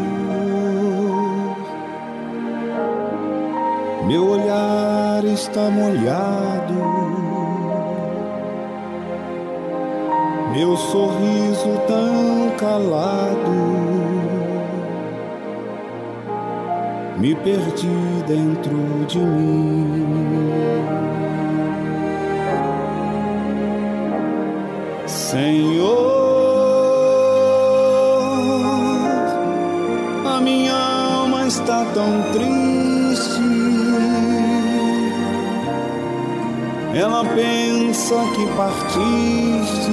meu 4.07 4.29
olhar 4.29 5.25
está 5.25 5.70
molhado. 5.70 7.12
Meu 10.53 10.76
sorriso 10.76 11.80
tão 11.88 12.50
calado. 12.59 13.72
Me 17.16 17.34
perdi 17.36 17.88
dentro 18.26 19.07
de 19.07 19.18
mim. 19.18 20.53
Senhor, 25.07 25.92
a 30.26 30.40
minha 30.40 30.74
alma 30.74 31.46
está 31.46 31.84
tão 31.94 32.22
triste. 32.32 33.40
Ela 36.94 37.24
pensa 37.24 37.72
que 38.11 38.46
partiste 38.57 39.92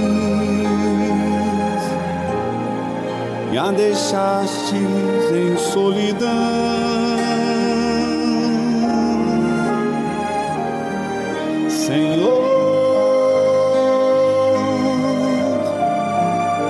e 3.52 3.58
a 3.58 3.72
deixaste 3.72 4.76
em 4.76 5.58
solidão. 5.58 6.28
Senhor, 11.70 12.50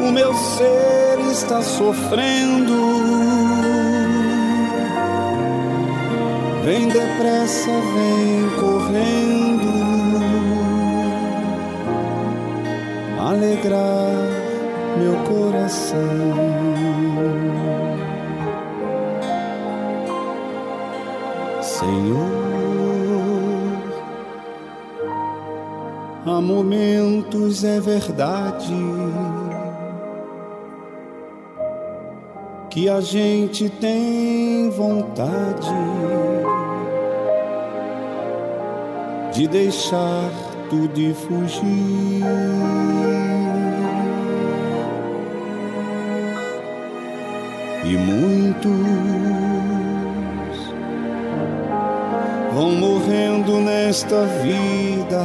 o 0.01 0.11
meu 0.11 0.33
ser 0.33 1.19
está 1.31 1.61
sofrendo. 1.61 2.99
Vem 6.65 6.87
depressa, 6.89 7.71
vem 7.71 8.49
correndo, 8.59 9.48
alegrar 13.59 14.09
meu 14.97 15.15
coração. 15.23 15.99
Senhor, 21.61 22.19
há 26.25 26.41
momentos 26.41 27.63
é 27.63 27.79
verdade 27.79 28.73
que 32.69 32.87
a 32.87 33.01
gente 33.01 33.69
tem 33.69 34.69
vontade 34.69 35.73
de 39.33 39.47
deixar 39.47 40.29
tudo 40.69 40.99
e 40.99 41.13
fugir. 41.13 43.28
E 47.89 47.97
muitos 47.97 48.69
vão 52.53 52.69
morrendo 52.73 53.59
nesta 53.61 54.25
vida, 54.43 55.23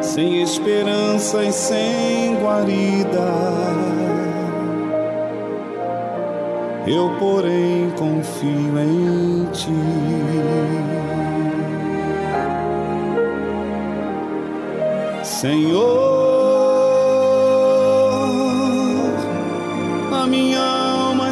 sem 0.00 0.40
esperança 0.40 1.42
e 1.42 1.50
sem 1.50 2.36
guarida. 2.40 3.26
Eu, 6.86 7.10
porém, 7.18 7.92
confio 7.98 8.78
em 8.78 9.46
ti. 9.46 9.68
Senhor, 15.24 16.17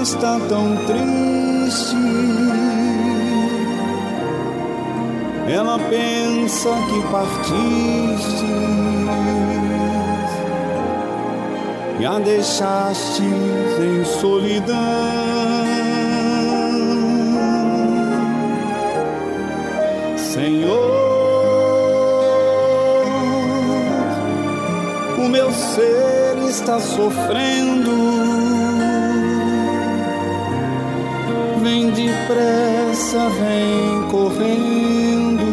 está 0.07 0.39
tão 0.49 0.77
triste. 0.87 1.97
Ela 5.49 5.79
pensa 5.91 6.71
que 6.89 7.03
partiste 7.11 8.45
e 11.99 12.07
a 12.07 12.19
deixaste 12.21 13.23
em 13.23 14.05
solidão. 14.05 14.77
Senhor, 20.17 20.87
o 25.19 25.29
meu 25.29 25.51
ser 25.51 26.49
está 26.49 26.79
sofrendo. 26.79 28.26
Depressa, 32.07 33.29
vem 33.31 34.09
correndo. 34.11 35.47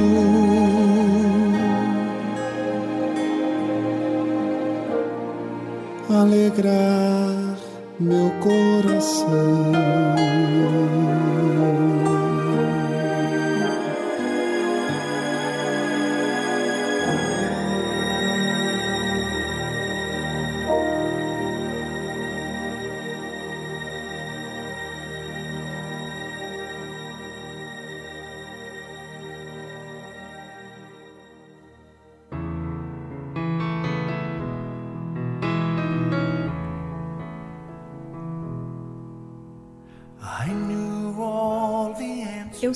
Alegrar 6.09 7.57
meu 7.99 8.29
coração. 8.39 10.22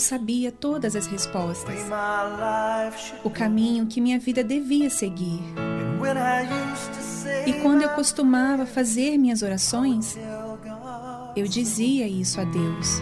Sabia 0.07 0.51
todas 0.53 0.95
as 0.95 1.05
respostas, 1.05 1.75
o 3.23 3.29
caminho 3.29 3.85
que 3.87 3.99
minha 3.99 4.17
vida 4.17 4.41
devia 4.41 4.89
seguir. 4.89 5.41
E 7.45 7.53
quando 7.61 7.81
eu 7.81 7.89
costumava 7.89 8.65
fazer 8.65 9.17
minhas 9.17 9.41
orações, 9.41 10.17
eu 11.35 11.45
dizia 11.45 12.07
isso 12.07 12.39
a 12.39 12.45
Deus. 12.45 13.01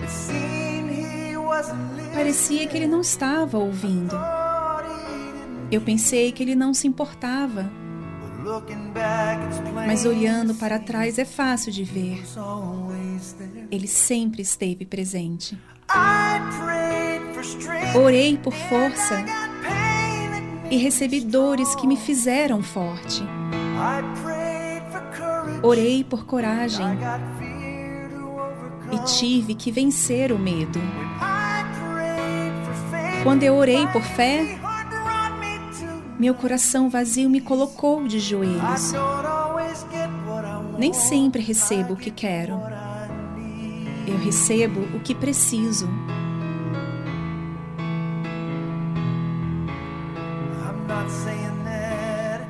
Parecia 2.14 2.66
que 2.66 2.76
ele 2.76 2.88
não 2.88 3.02
estava 3.02 3.60
ouvindo. 3.60 4.16
Eu 5.72 5.82
pensei 5.82 6.32
que 6.32 6.42
ele 6.42 6.56
não 6.56 6.74
se 6.74 6.88
importava, 6.88 7.70
mas 9.86 10.06
olhando 10.06 10.56
para 10.56 10.80
trás 10.80 11.20
é 11.20 11.26
fácil 11.26 11.72
de 11.72 11.84
ver. 11.84 12.24
Ele 13.70 13.88
sempre 13.88 14.42
esteve 14.42 14.86
presente. 14.86 15.56
Orei 17.96 18.38
por 18.38 18.54
força 18.54 19.24
e 20.70 20.78
recebi 20.78 21.22
dores 21.22 21.76
que 21.76 21.88
me 21.88 21.96
fizeram 21.96 22.62
forte. 22.62 23.24
Orei 25.62 26.04
por 26.04 26.26
coragem 26.26 26.86
e 28.92 29.00
tive 29.06 29.56
que 29.56 29.72
vencer 29.72 30.32
o 30.32 30.40
medo. 30.40 30.80
Quando 33.24 33.44
eu 33.44 33.56
orei 33.56 33.88
por 33.88 34.04
fé, 34.04 34.60
meu 36.20 36.34
coração 36.34 36.90
vazio 36.90 37.30
me 37.30 37.42
colocou 37.42 38.08
de 38.08 38.20
joelhos. 38.20 38.94
Nem 40.78 40.94
sempre 40.94 41.42
recebo 41.42 41.94
o 41.94 41.98
que 41.98 42.12
quero. 42.12 42.60
Eu 44.08 44.18
recebo 44.20 44.82
o 44.96 45.00
que 45.00 45.16
preciso. 45.16 45.90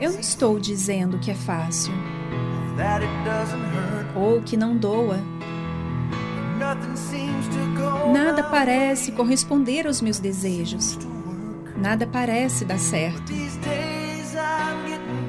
Eu 0.06 0.12
não 0.12 0.20
estou 0.20 0.60
dizendo 0.60 1.18
que 1.18 1.32
é 1.32 1.34
fácil. 1.34 1.92
Ou 4.16 4.40
que 4.40 4.56
não 4.56 4.78
doa. 4.78 5.18
Nada 8.14 8.44
parece 8.44 9.14
corresponder 9.14 9.88
aos 9.88 10.02
meus 10.02 10.20
desejos. 10.20 11.00
Nada 11.76 12.06
parece 12.06 12.66
dar 12.66 12.78
certo. 12.78 13.34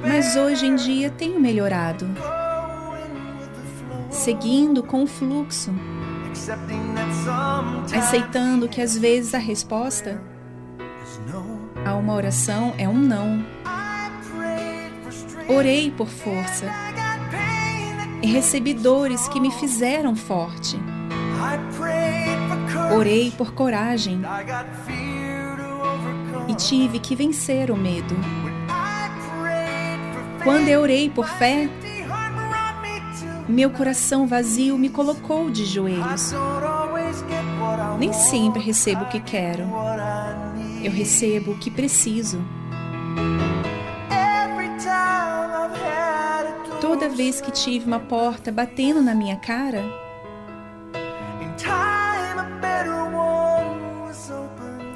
Mas 0.06 0.36
hoje 0.36 0.66
em 0.66 0.74
dia 0.74 1.08
tenho 1.08 1.40
melhorado, 1.40 2.06
seguindo 4.10 4.82
com 4.82 5.04
o 5.04 5.06
fluxo, 5.06 5.74
aceitando 7.96 8.68
que 8.68 8.82
às 8.82 8.96
vezes 8.96 9.34
a 9.34 9.38
resposta 9.38 10.20
a 11.82 11.94
uma 11.94 12.12
oração 12.12 12.74
é 12.76 12.86
um 12.86 12.98
não. 12.98 13.55
Orei 15.48 15.90
por 15.90 16.08
força 16.08 16.66
e 18.22 18.26
recebi 18.26 18.74
dores 18.74 19.28
que 19.28 19.38
me 19.38 19.50
fizeram 19.52 20.16
forte. 20.16 20.76
Orei 22.96 23.30
por 23.30 23.52
coragem 23.52 24.20
e 26.48 26.54
tive 26.54 26.98
que 26.98 27.14
vencer 27.14 27.70
o 27.70 27.76
medo. 27.76 28.16
Quando 30.42 30.68
eu 30.68 30.80
orei 30.80 31.10
por 31.10 31.28
fé, 31.28 31.68
meu 33.48 33.70
coração 33.70 34.26
vazio 34.26 34.76
me 34.76 34.88
colocou 34.88 35.50
de 35.50 35.64
joelhos. 35.64 36.32
Nem 37.98 38.12
sempre 38.12 38.60
recebo 38.60 39.04
o 39.04 39.08
que 39.08 39.20
quero. 39.20 39.64
Eu 40.82 40.90
recebo 40.90 41.52
o 41.52 41.58
que 41.58 41.70
preciso. 41.70 42.40
Toda 46.98 47.10
vez 47.10 47.42
que 47.42 47.50
tive 47.50 47.84
uma 47.84 48.00
porta 48.00 48.50
batendo 48.50 49.02
na 49.02 49.14
minha 49.14 49.36
cara, 49.36 49.84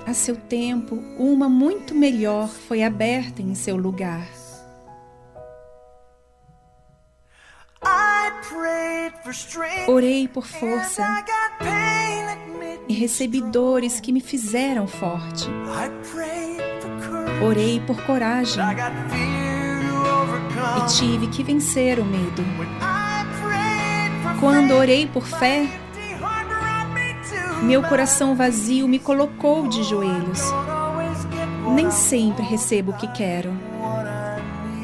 a 0.07 0.15
seu 0.15 0.35
tempo, 0.35 0.95
uma 1.19 1.47
muito 1.47 1.95
melhor 1.95 2.49
foi 2.49 2.83
aberta 2.83 3.43
em 3.43 3.55
seu 3.55 3.77
lugar. 3.77 4.27
Orei 9.87 10.27
por 10.27 10.47
força 10.47 11.05
e 12.89 12.95
recebi 12.95 13.43
dores 13.43 14.01
que 14.01 14.11
me 14.11 14.23
fizeram 14.23 14.87
forte. 14.87 15.51
Orei 17.45 17.79
por 17.81 18.03
coragem 18.07 18.63
e 20.79 20.87
tive 20.87 21.27
que 21.29 21.43
vencer 21.43 21.99
o 21.99 22.05
medo. 22.05 22.43
Quando 24.39 24.73
orei 24.73 25.07
por 25.07 25.27
fé, 25.27 25.67
meu 27.63 27.83
coração 27.83 28.35
vazio 28.35 28.89
me 28.89 28.99
colocou 28.99 29.69
de 29.69 29.83
joelhos. 29.83 30.41
Nem 31.75 31.91
sempre 31.91 32.43
recebo 32.43 32.93
o 32.93 32.97
que 32.97 33.07
quero. 33.09 33.53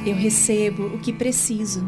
Eu 0.05 0.15
recebo 0.15 0.87
o 0.87 0.99
que 0.99 1.13
preciso. 1.13 1.85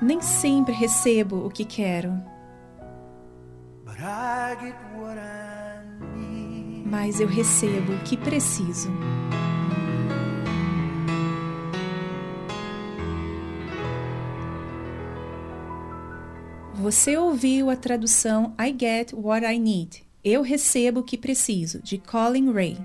Nem 0.00 0.20
sempre 0.22 0.72
recebo 0.72 1.46
o 1.46 1.50
que 1.50 1.64
quero. 1.64 2.12
Mas 6.86 7.20
eu 7.20 7.28
recebo 7.28 7.92
o 7.92 7.98
que 8.00 8.16
preciso. 8.16 8.90
Você 16.88 17.18
ouviu 17.18 17.68
a 17.68 17.76
tradução 17.76 18.54
I 18.58 18.74
Get 18.74 19.12
What 19.12 19.44
I 19.44 19.58
Need. 19.58 20.02
Eu 20.24 20.40
recebo 20.40 21.00
o 21.00 21.02
que 21.02 21.18
preciso, 21.18 21.82
de 21.82 21.98
Colin 21.98 22.50
Ray. 22.50 22.78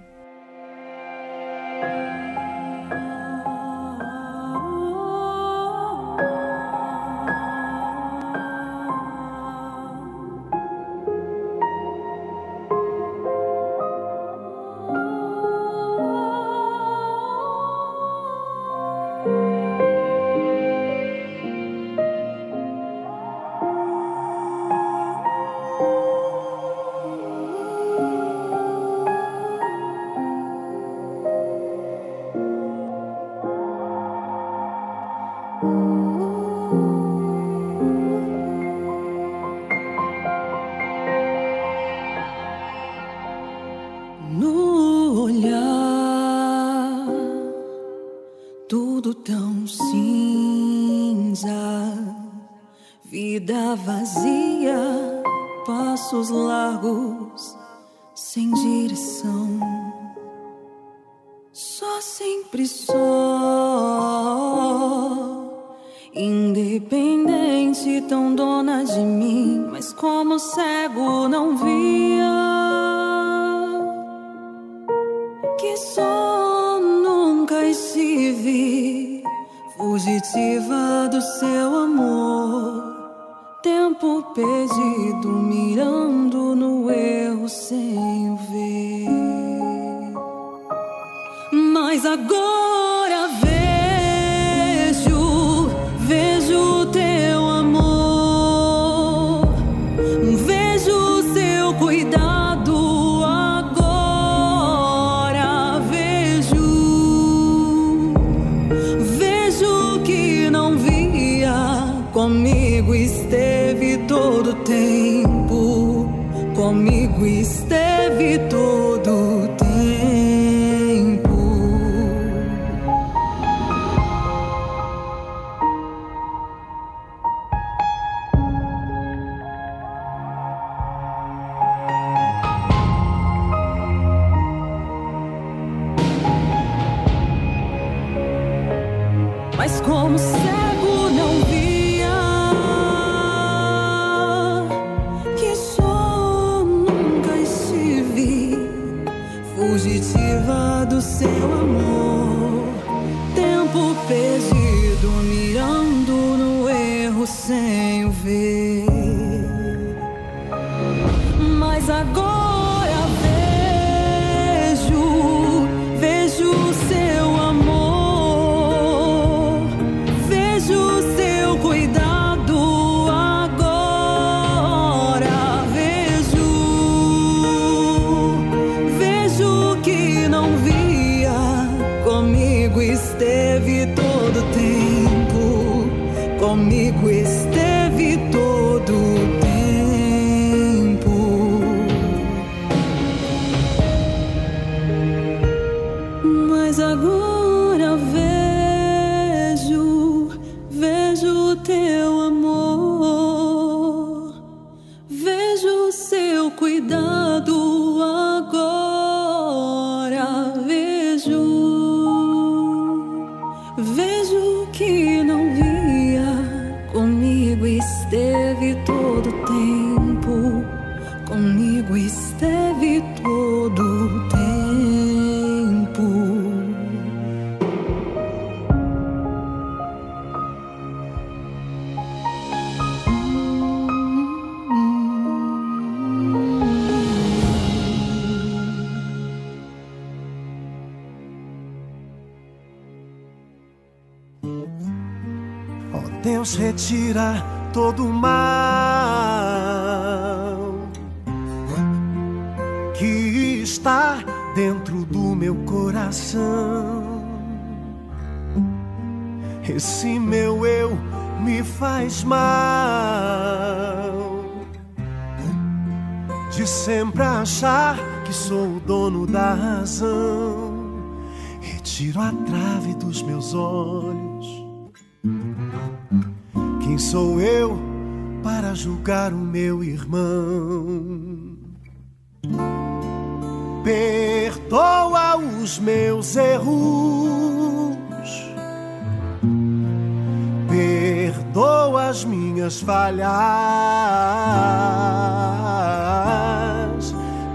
Minhas 292.25 292.81
falhas, 292.81 293.27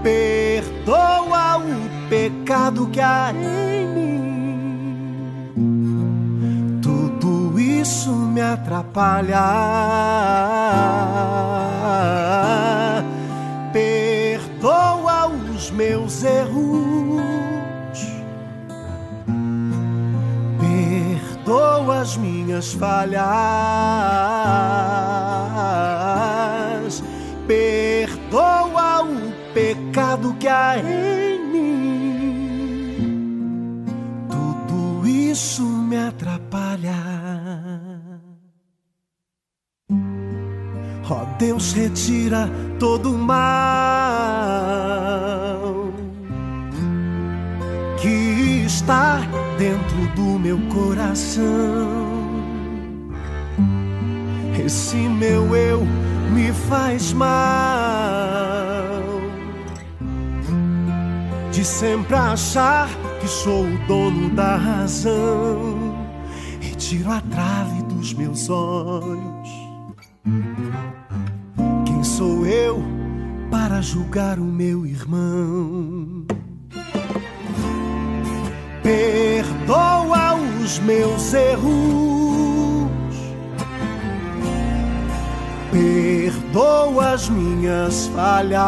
perdoa 0.03 1.57
o 1.57 1.89
pecado 2.09 2.87
que 2.87 2.99
há 2.99 3.31
em 3.33 3.87
mim. 3.87 4.19
Tudo 6.81 7.59
isso 7.59 8.11
me 8.11 8.41
atrapalha. 8.41 9.45
Perdoa 13.71 15.27
os 15.27 15.71
meus 15.71 16.23
erros. 16.23 17.38
As 21.99 22.17
minhas 22.17 22.73
falhas. 22.73 23.19
Perdoa 27.45 29.03
o 29.03 29.31
pecado 29.53 30.33
que 30.39 30.47
há 30.47 30.77
em 30.77 31.45
mim. 31.51 32.95
Tudo 34.29 35.05
isso 35.07 35.63
me 35.63 35.97
atrapalha. 35.97 36.95
Ó 41.09 41.25
Deus, 41.37 41.73
retira 41.73 42.49
todo 42.79 43.13
o 43.13 43.17
mal 43.17 44.39
está 48.69 49.21
dentro 49.57 49.97
do 50.15 50.37
meu 50.37 50.59
coração. 50.67 51.49
Esse 54.63 54.95
meu 54.95 55.55
eu 55.55 55.87
me 56.31 56.53
faz 56.53 57.11
mal 57.11 57.39
de 61.51 61.65
sempre 61.65 62.13
achar 62.15 62.87
que 63.19 63.27
sou 63.27 63.65
o 63.65 63.87
dono 63.87 64.29
da 64.29 64.55
razão. 64.55 65.97
Retiro 66.61 67.11
a 67.11 67.21
trave 67.21 67.81
dos 67.83 68.13
meus 68.13 68.51
olhos. 68.51 69.49
Quem 71.87 72.03
sou 72.03 72.45
eu 72.45 72.83
para 73.49 73.81
julgar 73.81 74.37
o 74.37 74.45
meu 74.45 74.85
irmão? 74.85 76.18
Perdoa 78.89 80.33
os 80.33 80.79
meus 80.79 81.31
erros, 81.31 82.89
perdoa 85.71 87.11
as 87.13 87.29
minhas 87.29 88.07
falhas, 88.07 88.59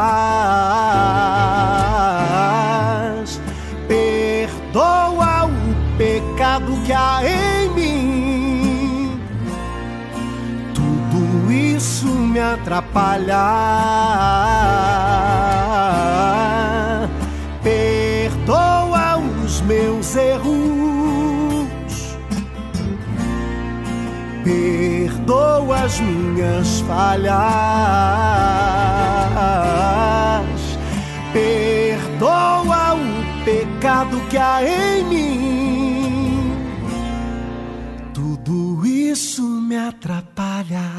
perdoa 3.87 5.45
o 5.45 5.97
pecado 5.97 6.71
que 6.85 6.93
há 6.93 7.21
em 7.25 7.69
mim. 7.73 9.19
Tudo 10.75 11.51
isso 11.51 12.05
me 12.05 12.39
atrapalha. 12.39 13.41
Meus 19.71 20.15
erros. 20.17 20.51
Perdoa 24.43 25.83
as 25.83 25.99
minhas 26.01 26.81
falhas. 26.81 27.31
Perdoa 31.31 32.95
o 32.95 33.45
pecado 33.45 34.19
que 34.29 34.37
há 34.37 34.61
em 34.63 35.03
mim. 35.05 36.51
Tudo 38.13 38.85
isso 38.85 39.43
me 39.43 39.77
atrapalha. 39.77 40.91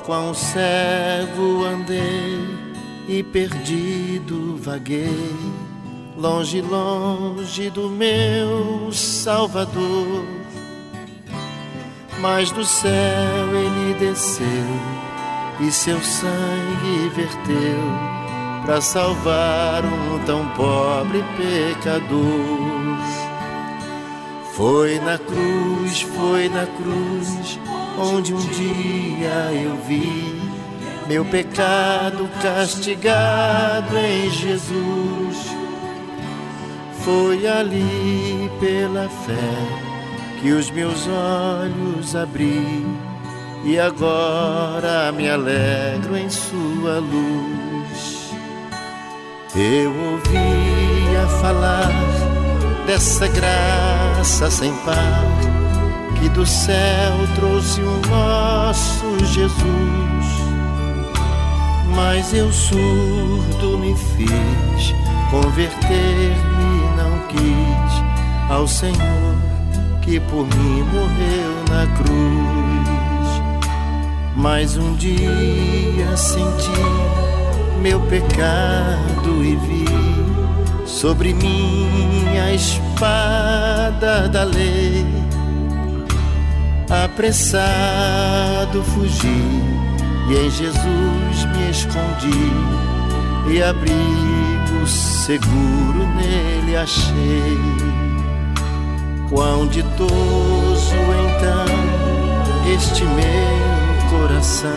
Quão 0.00 0.34
cego 0.34 1.64
andei 1.64 2.38
e 3.08 3.22
perdido 3.22 4.56
vaguei, 4.58 5.34
longe, 6.16 6.60
longe 6.60 7.70
do 7.70 7.88
meu 7.88 8.90
Salvador. 8.92 10.24
Mas 12.20 12.50
do 12.50 12.64
céu 12.64 13.48
ele 13.54 13.94
desceu 13.98 14.46
e 15.60 15.70
seu 15.70 16.00
sangue 16.00 17.08
verteu 17.14 18.20
para 18.64 18.80
salvar 18.80 19.84
um 19.84 20.18
tão 20.24 20.46
pobre 20.50 21.24
pecador. 21.36 22.98
Foi 24.54 24.98
na 25.00 25.18
cruz, 25.18 26.02
foi 26.02 26.48
na 26.50 26.66
cruz, 26.66 27.58
onde 28.00 28.32
um 28.32 28.38
dia 28.38 29.52
eu 29.62 29.76
vi 29.86 30.40
meu 31.06 31.24
pecado 31.24 32.28
castigado 32.40 33.96
em 33.96 34.30
Jesus. 34.30 35.50
Foi 37.04 37.46
ali 37.46 38.50
pela 38.60 39.08
fé 39.08 40.40
que 40.40 40.52
os 40.52 40.70
meus 40.70 41.06
olhos 41.08 42.14
abri 42.14 42.86
e 43.64 43.78
agora 43.78 45.12
me 45.12 45.28
alegro 45.28 46.16
em 46.16 46.30
Sua 46.30 46.98
luz. 46.98 48.30
Eu 49.54 49.90
ouvia 49.90 51.26
falar 51.40 51.90
dessa 52.86 53.26
graça 53.26 54.48
sem 54.50 54.72
par 54.84 55.49
que 56.20 56.28
do 56.28 56.44
céu 56.46 57.14
trouxe 57.34 57.80
o 57.80 58.00
nosso 58.08 59.24
Jesus. 59.24 59.60
Mas 61.96 62.32
eu 62.34 62.52
surdo 62.52 63.78
me 63.78 63.96
fiz, 63.96 64.94
converter-me 65.30 66.96
não 66.96 67.26
quis 67.28 68.50
ao 68.50 68.66
Senhor 68.68 69.36
que 70.02 70.20
por 70.20 70.44
mim 70.44 70.82
morreu 70.82 71.64
na 71.70 71.86
cruz. 71.96 72.90
Mas 74.36 74.76
um 74.76 74.94
dia 74.94 76.16
senti 76.16 76.70
meu 77.80 78.00
pecado 78.00 79.44
e 79.44 79.56
vi 79.56 79.84
sobre 80.86 81.32
minha 81.32 82.52
espada 82.52 84.28
da 84.28 84.44
lei. 84.44 85.29
Apressado 86.90 88.82
fugi 88.82 89.28
e 90.28 90.34
em 90.34 90.50
Jesus 90.50 91.44
me 91.54 91.70
escondi 91.70 92.52
e 93.48 93.62
abrigo 93.62 94.86
seguro 94.86 96.04
nele 96.16 96.76
achei. 96.76 97.58
Quão 99.28 99.68
ditoso 99.68 100.96
então 101.28 102.00
este 102.74 103.04
meu 103.04 104.10
coração, 104.10 104.72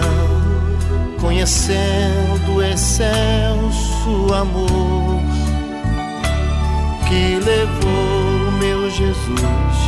conhecendo 1.20 2.58
o 2.58 2.64
excelso 2.64 4.34
amor 4.34 5.20
que 7.08 7.40
levou 7.44 8.52
meu 8.60 8.90
Jesus 8.92 9.83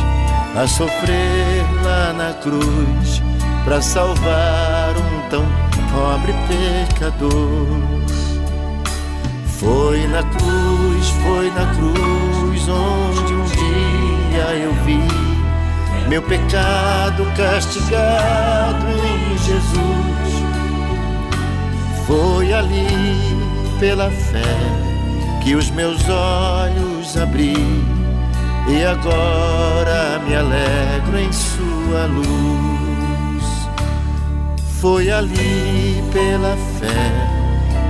a 0.56 0.66
sofrer 0.66 1.64
lá 1.84 2.14
na 2.14 2.32
cruz 2.34 3.22
para 3.64 3.82
salvar 3.82 4.94
um 4.96 5.28
tão 5.28 5.44
pobre 5.92 6.32
pecador. 6.48 7.66
Foi 9.58 10.06
na 10.06 10.22
cruz, 10.22 11.08
foi 11.22 11.50
na 11.50 11.66
cruz 11.74 12.68
onde 12.68 13.34
um 13.34 13.44
dia 13.44 14.56
eu 14.56 14.72
vi 14.84 15.02
meu 16.08 16.22
pecado 16.22 17.26
castigado 17.36 18.86
em 18.88 19.36
Jesus. 19.38 20.46
Foi 22.06 22.52
ali 22.52 22.86
pela 23.78 24.10
fé 24.10 24.56
que 25.42 25.54
os 25.54 25.70
meus 25.70 26.00
olhos 26.08 27.16
abri 27.16 27.56
e 28.68 28.84
agora 28.84 30.18
me 30.26 30.34
alegro 30.34 31.18
em 31.18 31.32
sua 31.32 32.06
luz. 32.06 33.44
Foi 34.80 35.10
ali 35.10 36.02
pela 36.12 36.56
fé 36.78 37.36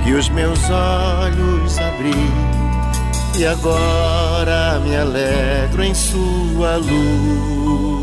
que 0.03 0.13
os 0.13 0.29
meus 0.29 0.59
olhos 0.69 1.77
abri 1.79 2.13
e 3.37 3.45
agora 3.45 4.79
me 4.79 4.95
alegro 4.95 5.83
em 5.83 5.93
sua 5.93 6.77
luz. 6.77 7.96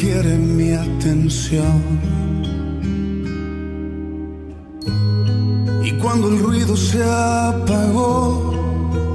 Requiere 0.00 0.38
mi 0.38 0.72
atención. 0.72 1.82
Y 5.84 5.92
cuando 5.98 6.28
el 6.28 6.38
ruido 6.38 6.74
se 6.74 7.04
apagó, 7.04 8.54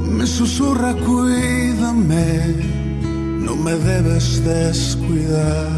me 0.08 0.28
susurra, 0.28 0.94
cuídame, 0.94 2.56
no 3.40 3.56
me 3.56 3.74
debes 3.74 4.44
descuidar. 4.44 5.75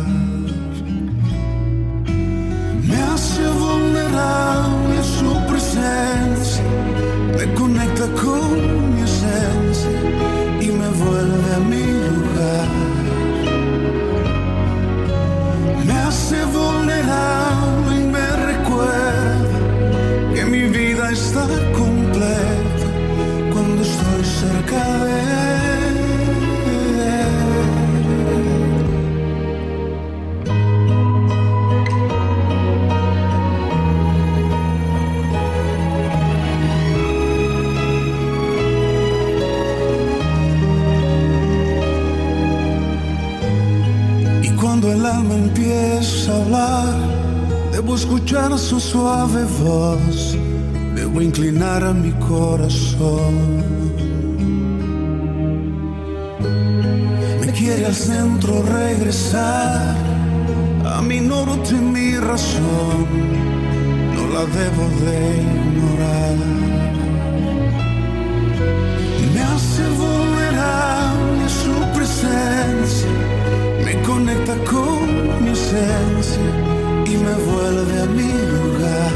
y 76.07 77.17
me 77.17 77.33
vuelve 77.51 78.01
a 78.01 78.05
mi 78.05 78.31
lugar. 78.53 79.11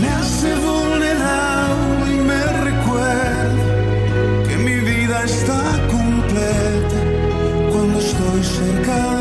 Me 0.00 0.08
hace 0.08 0.54
vulnerable 0.68 2.14
y 2.14 2.20
me 2.20 2.42
recuerda 2.68 3.66
que 4.48 4.56
mi 4.58 4.76
vida 4.90 5.24
está 5.24 5.60
completa 5.90 7.00
cuando 7.72 7.98
estoy 7.98 8.42
cerca 8.42 9.13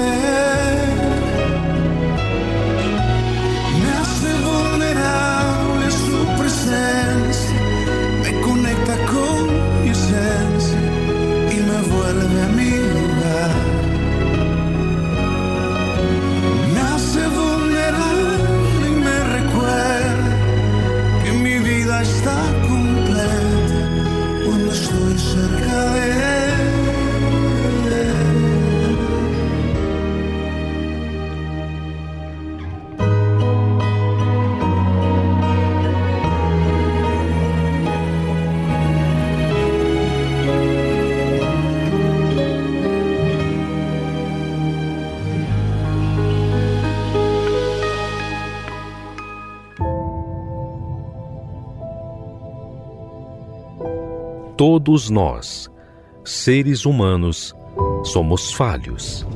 Todos 54.65 55.09
nós, 55.09 55.69
seres 56.23 56.85
humanos, 56.85 57.53
somos 58.01 58.53
falhos. 58.53 59.27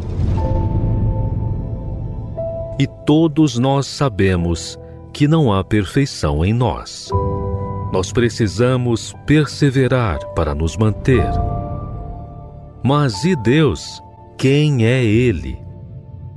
E 2.79 2.87
todos 3.05 3.57
nós 3.57 3.87
sabemos 3.87 4.79
que 5.11 5.27
não 5.27 5.51
há 5.51 5.65
perfeição 5.65 6.45
em 6.45 6.53
nós. 6.53 7.09
Nós 7.91 8.13
precisamos 8.13 9.13
perseverar 9.25 10.17
para 10.33 10.55
nos 10.55 10.77
manter. 10.77 11.29
Mas 12.81 13.25
e 13.25 13.35
Deus? 13.35 14.01
Quem 14.37 14.85
é 14.85 15.03
Ele? 15.03 15.61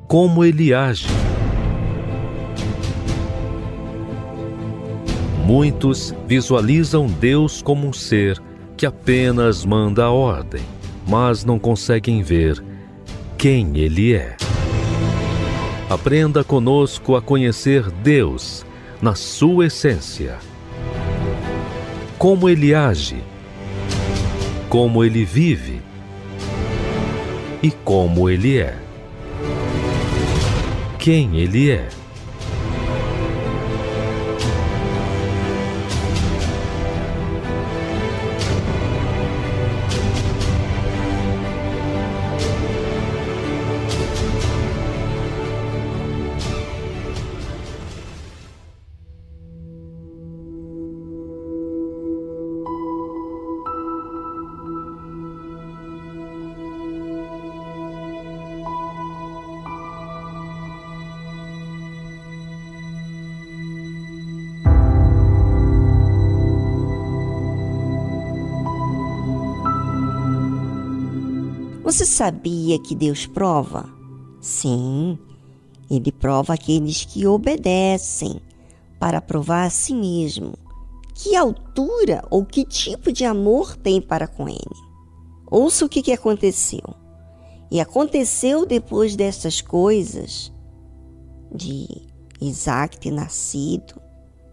Como 0.09 0.45
Ele 0.45 0.75
age? 0.75 1.07
Muitos 5.47 6.13
visualizam 6.27 7.07
Deus 7.07 7.63
como 7.63 7.87
um 7.87 7.93
ser 7.93 8.50
que 8.81 8.87
apenas 8.87 9.63
manda 9.63 10.05
a 10.05 10.11
ordem, 10.11 10.63
mas 11.07 11.45
não 11.45 11.59
conseguem 11.59 12.23
ver 12.23 12.65
quem 13.37 13.77
Ele 13.77 14.15
é. 14.15 14.39
Aprenda 15.91 16.43
conosco 16.43 17.15
a 17.15 17.21
conhecer 17.21 17.91
Deus 17.91 18.65
na 19.03 19.15
sua 19.15 19.67
essência. 19.67 20.39
Como 22.17 22.49
Ele 22.49 22.75
age, 22.75 23.23
como 24.71 25.05
Ele 25.05 25.27
vive 25.27 25.83
e 27.63 27.71
como 27.71 28.31
Ele 28.31 28.61
é. 28.61 28.79
Quem 30.99 31.37
Ele 31.37 31.71
é. 31.71 31.87
Sabia 72.21 72.79
que 72.79 72.95
Deus 72.95 73.25
prova? 73.25 73.89
Sim, 74.43 75.19
ele 75.91 76.13
prova 76.13 76.53
aqueles 76.53 77.03
que 77.03 77.27
obedecem 77.27 78.39
para 78.99 79.23
provar 79.23 79.65
a 79.65 79.71
si 79.71 79.95
mesmo 79.95 80.53
que 81.15 81.35
altura 81.35 82.23
ou 82.31 82.45
que 82.45 82.67
tipo 82.67 83.11
de 83.11 83.25
amor 83.25 83.75
tem 83.75 84.03
para 84.03 84.27
com 84.29 84.47
ele. 84.47 84.59
Ouça 85.51 85.87
o 85.87 85.89
que, 85.89 86.03
que 86.03 86.13
aconteceu. 86.13 86.83
E 87.71 87.81
aconteceu 87.81 88.67
depois 88.67 89.17
dessas 89.17 89.63
coisas 89.63 90.53
de 91.55 91.89
Isaac 92.39 93.01
ter 93.01 93.13
nascido, 93.13 93.99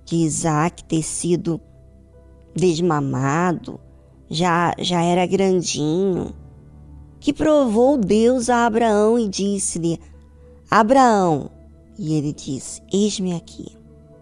de 0.06 0.16
Isaac 0.16 0.86
ter 0.86 1.04
sido 1.04 1.60
desmamado, 2.56 3.78
já, 4.30 4.74
já 4.80 5.02
era 5.02 5.26
grandinho, 5.26 6.34
que 7.20 7.34
provou 7.34 7.98
Deus 7.98 8.50
a 8.50 8.66
Abraão 8.66 9.18
e 9.18 9.28
disse-lhe: 9.28 10.00
Abraão, 10.70 11.50
e 11.98 12.16
ele 12.16 12.34
disse: 12.34 12.82
Eis-me 12.92 13.36
aqui. 13.36 13.76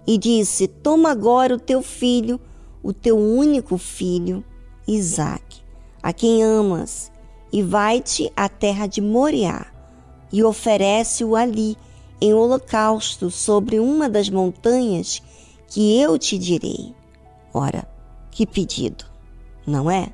E 0.07 0.17
disse: 0.17 0.67
Toma 0.67 1.11
agora 1.11 1.55
o 1.55 1.59
teu 1.59 1.81
filho, 1.81 2.39
o 2.83 2.93
teu 2.93 3.17
único 3.17 3.77
filho, 3.77 4.43
Isaque, 4.87 5.61
a 6.01 6.13
quem 6.13 6.43
amas, 6.43 7.11
e 7.51 7.63
vai-te 7.63 8.31
à 8.35 8.47
terra 8.47 8.87
de 8.87 9.01
Moriá, 9.01 9.65
e 10.31 10.43
oferece-o 10.43 11.35
ali 11.35 11.75
em 12.21 12.33
holocausto 12.33 13.29
sobre 13.29 13.79
uma 13.79 14.07
das 14.07 14.29
montanhas 14.29 15.21
que 15.67 15.99
eu 15.99 16.17
te 16.17 16.37
direi. 16.37 16.93
Ora, 17.53 17.87
que 18.31 18.45
pedido, 18.45 19.05
não 19.65 19.89
é? 19.89 20.09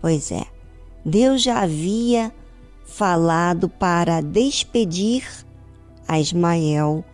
Pois 0.00 0.32
é, 0.32 0.46
Deus 1.04 1.42
já 1.42 1.62
havia 1.62 2.32
falado 2.84 3.68
para 3.68 4.20
despedir 4.20 5.26
a 6.06 6.18
Ismael 6.18 7.04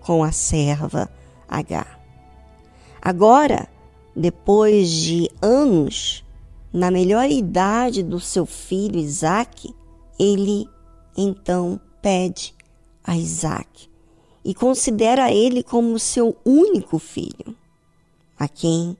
com 0.00 0.24
a 0.24 0.32
serva 0.32 1.10
Agar. 1.48 2.00
Agora, 3.00 3.68
depois 4.14 4.90
de 4.90 5.30
anos, 5.40 6.24
na 6.72 6.90
melhor 6.90 7.30
idade 7.30 8.02
do 8.02 8.18
seu 8.18 8.44
filho 8.46 8.98
Isaac, 8.98 9.72
ele 10.18 10.66
então 11.16 11.80
pede 12.02 12.54
a 13.04 13.16
Isaac 13.16 13.88
e 14.44 14.54
considera 14.54 15.30
ele 15.30 15.62
como 15.62 15.98
seu 15.98 16.36
único 16.44 16.98
filho, 16.98 17.54
a 18.38 18.48
quem 18.48 18.96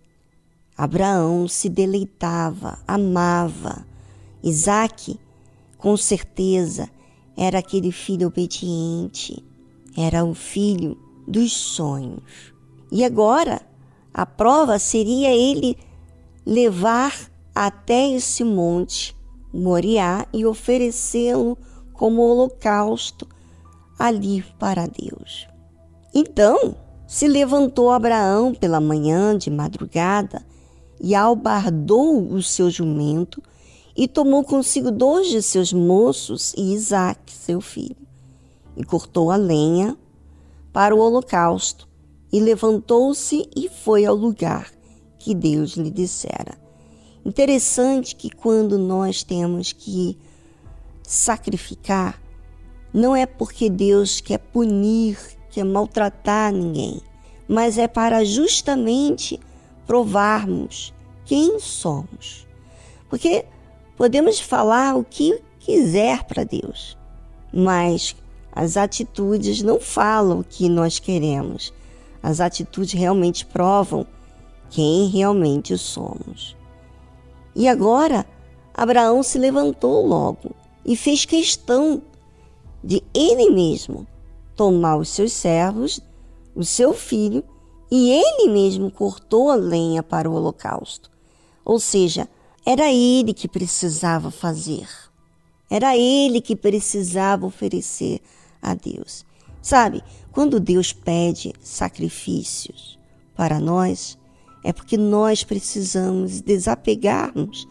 Abraão 0.76 1.48
se 1.48 1.68
deleitava, 1.68 2.78
amava. 2.86 3.86
Isaac, 4.48 5.18
com 5.76 5.96
certeza, 5.96 6.88
era 7.36 7.58
aquele 7.58 7.90
filho 7.90 8.28
obediente, 8.28 9.44
era 9.96 10.24
o 10.24 10.34
filho 10.34 10.96
dos 11.26 11.52
sonhos. 11.52 12.54
E 12.92 13.04
agora, 13.04 13.60
a 14.14 14.24
prova 14.24 14.78
seria 14.78 15.34
ele 15.34 15.76
levar 16.46 17.12
até 17.52 18.08
esse 18.12 18.44
monte, 18.44 19.16
Moriá, 19.52 20.24
e 20.32 20.46
oferecê-lo 20.46 21.58
como 21.92 22.22
holocausto 22.22 23.26
ali 23.98 24.44
para 24.60 24.86
Deus. 24.86 25.48
Então, 26.14 26.76
se 27.04 27.26
levantou 27.26 27.90
Abraão 27.90 28.54
pela 28.54 28.80
manhã 28.80 29.36
de 29.36 29.50
madrugada 29.50 30.46
e 31.00 31.16
albardou 31.16 32.32
o 32.32 32.40
seu 32.40 32.70
jumento 32.70 33.42
e 33.96 34.06
tomou 34.06 34.44
consigo 34.44 34.90
dois 34.90 35.28
de 35.28 35.40
seus 35.40 35.72
moços 35.72 36.52
e 36.54 36.74
Isaque, 36.74 37.32
seu 37.32 37.60
filho, 37.60 37.96
e 38.76 38.84
cortou 38.84 39.30
a 39.30 39.36
lenha 39.36 39.96
para 40.72 40.94
o 40.94 40.98
holocausto 40.98 41.88
e 42.30 42.38
levantou-se 42.38 43.48
e 43.56 43.68
foi 43.68 44.04
ao 44.04 44.14
lugar 44.14 44.70
que 45.18 45.34
Deus 45.34 45.72
lhe 45.72 45.90
dissera. 45.90 46.58
Interessante 47.24 48.14
que 48.14 48.30
quando 48.30 48.78
nós 48.78 49.22
temos 49.22 49.72
que 49.72 50.18
sacrificar, 51.02 52.20
não 52.92 53.16
é 53.16 53.26
porque 53.26 53.70
Deus 53.70 54.20
quer 54.20 54.38
punir, 54.38 55.18
quer 55.50 55.64
maltratar 55.64 56.52
ninguém, 56.52 57.00
mas 57.48 57.78
é 57.78 57.88
para 57.88 58.24
justamente 58.24 59.40
provarmos 59.86 60.92
quem 61.24 61.58
somos. 61.58 62.46
Porque 63.08 63.46
Podemos 63.96 64.38
falar 64.38 64.96
o 64.96 65.04
que 65.04 65.40
quiser 65.58 66.24
para 66.24 66.44
Deus, 66.44 66.96
mas 67.52 68.14
as 68.52 68.76
atitudes 68.76 69.62
não 69.62 69.80
falam 69.80 70.40
o 70.40 70.44
que 70.44 70.68
nós 70.68 70.98
queremos. 70.98 71.72
As 72.22 72.40
atitudes 72.40 72.92
realmente 72.92 73.46
provam 73.46 74.06
quem 74.70 75.08
realmente 75.08 75.76
somos. 75.78 76.56
E 77.54 77.66
agora, 77.66 78.26
Abraão 78.74 79.22
se 79.22 79.38
levantou 79.38 80.06
logo 80.06 80.50
e 80.84 80.94
fez 80.94 81.24
questão 81.24 82.02
de 82.84 83.02
ele 83.14 83.50
mesmo 83.50 84.06
tomar 84.54 84.96
os 84.96 85.08
seus 85.08 85.32
servos, 85.32 86.00
o 86.54 86.64
seu 86.64 86.92
filho, 86.92 87.42
e 87.90 88.10
ele 88.10 88.50
mesmo 88.50 88.90
cortou 88.90 89.50
a 89.50 89.54
lenha 89.54 90.02
para 90.02 90.28
o 90.28 90.34
holocausto. 90.34 91.10
Ou 91.64 91.78
seja, 91.78 92.28
era 92.66 92.92
ele 92.92 93.32
que 93.32 93.46
precisava 93.46 94.32
fazer. 94.32 94.88
Era 95.70 95.96
ele 95.96 96.40
que 96.40 96.56
precisava 96.56 97.46
oferecer 97.46 98.20
a 98.60 98.74
Deus. 98.74 99.24
Sabe, 99.62 100.02
quando 100.32 100.58
Deus 100.58 100.92
pede 100.92 101.52
sacrifícios 101.60 102.98
para 103.36 103.60
nós, 103.60 104.18
é 104.64 104.72
porque 104.72 104.96
nós 104.96 105.44
precisamos 105.44 106.40
desapegarmos 106.40 107.68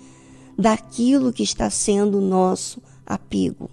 daquilo 0.58 1.34
que 1.34 1.44
está 1.44 1.70
sendo 1.70 2.22
nosso 2.22 2.82
apego. 3.06 3.70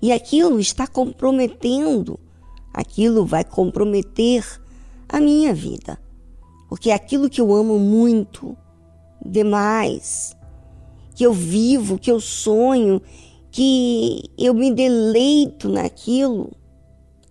E 0.00 0.10
aquilo 0.10 0.58
está 0.58 0.86
comprometendo, 0.86 2.18
aquilo 2.72 3.26
vai 3.26 3.44
comprometer 3.44 4.42
a 5.06 5.20
minha 5.20 5.52
vida. 5.52 6.00
Porque 6.66 6.90
é 6.90 6.94
aquilo 6.94 7.28
que 7.28 7.40
eu 7.42 7.54
amo 7.54 7.78
muito, 7.78 8.56
demais, 9.24 10.36
que 11.14 11.24
eu 11.24 11.32
vivo, 11.32 11.98
que 11.98 12.10
eu 12.10 12.20
sonho, 12.20 13.00
que 13.50 14.30
eu 14.38 14.54
me 14.54 14.72
deleito 14.72 15.68
naquilo, 15.68 16.50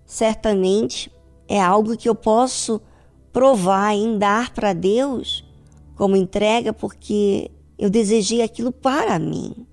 certamente 0.05 1.11
é 1.47 1.59
algo 1.61 1.97
que 1.97 2.09
eu 2.09 2.15
posso 2.15 2.81
provar 3.31 3.93
em 3.93 4.17
dar 4.17 4.53
para 4.53 4.73
Deus 4.73 5.45
como 5.95 6.15
entrega, 6.15 6.71
porque 6.73 7.51
eu 7.77 7.89
desejei 7.89 8.41
aquilo 8.41 8.71
para 8.71 9.17
mim. 9.17 9.67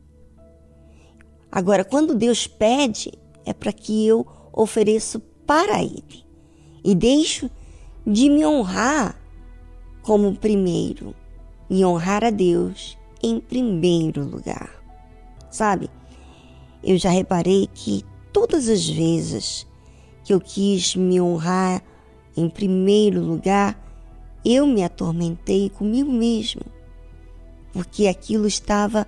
Agora, 1.51 1.85
quando 1.85 2.15
Deus 2.15 2.47
pede, 2.47 3.13
é 3.45 3.53
para 3.53 3.73
que 3.73 4.07
eu 4.07 4.27
ofereça 4.53 5.21
para 5.47 5.83
Ele 5.83 6.25
e 6.85 6.95
deixo 6.95 7.51
de 8.07 8.29
me 8.29 8.45
honrar 8.45 9.21
como 10.03 10.35
primeiro 10.37 11.15
e 11.69 11.85
honrar 11.85 12.25
a 12.25 12.31
Deus 12.31 12.97
em 13.23 13.41
primeiro 13.41 14.25
lugar. 14.25 14.71
Sabe, 15.51 15.91
eu 16.83 16.97
já 16.97 17.11
reparei 17.11 17.69
que 17.73 18.05
todas 18.33 18.69
as 18.69 18.89
vezes 18.89 19.67
que 20.25 20.33
eu 20.33 20.41
quis 20.41 20.95
me 20.95 21.21
honrar 21.21 21.83
em 22.37 22.49
primeiro 22.49 23.21
lugar, 23.21 23.81
eu 24.45 24.67
me 24.67 24.85
atormentei 24.85 25.71
comigo 25.71 26.13
mesmo, 26.13 26.63
porque 27.73 28.07
aquilo 28.07 28.47
estava 28.47 29.07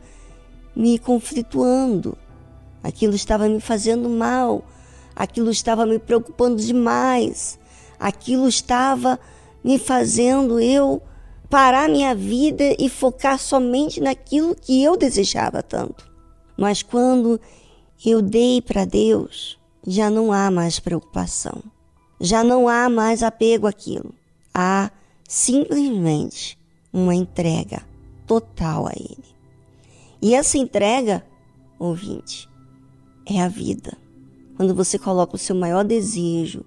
me 0.74 0.98
conflituando, 0.98 2.16
aquilo 2.82 3.14
estava 3.14 3.48
me 3.48 3.61
fazendo 3.61 4.09
mal, 4.09 4.64
aquilo 5.14 5.50
estava 5.50 5.84
me 5.84 5.98
preocupando 5.98 6.56
demais, 6.56 7.59
aquilo 7.98 8.48
estava 8.48 9.18
me 9.62 9.78
fazendo 9.78 10.59
eu 10.59 11.02
parar 11.49 11.88
minha 11.88 12.14
vida 12.14 12.74
e 12.78 12.88
focar 12.88 13.38
somente 13.38 14.01
naquilo 14.01 14.55
que 14.55 14.82
eu 14.82 14.96
desejava 14.96 15.62
tanto. 15.62 16.09
Mas 16.57 16.82
quando 16.82 17.40
eu 18.05 18.20
dei 18.20 18.61
para 18.61 18.84
Deus, 18.84 19.59
já 19.86 20.11
não 20.11 20.32
há 20.32 20.51
mais 20.51 20.78
preocupação, 20.78 21.62
já 22.20 22.44
não 22.44 22.68
há 22.68 22.88
mais 22.88 23.22
apego 23.22 23.66
àquilo. 23.66 24.14
Há 24.53 24.90
simplesmente 25.28 26.59
uma 26.92 27.14
entrega 27.14 27.82
total 28.26 28.86
a 28.86 28.92
Ele. 28.92 29.24
E 30.20 30.34
essa 30.34 30.59
entrega, 30.59 31.24
ouvinte, 31.78 32.49
é 33.24 33.40
a 33.40 33.49
vida. 33.49 33.96
Quando 34.57 34.74
você 34.74 34.99
coloca 34.99 35.36
o 35.36 35.38
seu 35.38 35.55
maior 35.55 35.84
desejo, 35.84 36.64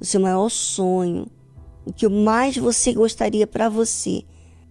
o 0.00 0.04
seu 0.04 0.20
maior 0.20 0.48
sonho, 0.48 1.26
o 1.88 1.92
que 1.92 2.06
mais 2.06 2.54
você 2.54 2.92
gostaria 2.92 3.46
para 3.46 3.70
você 3.70 4.22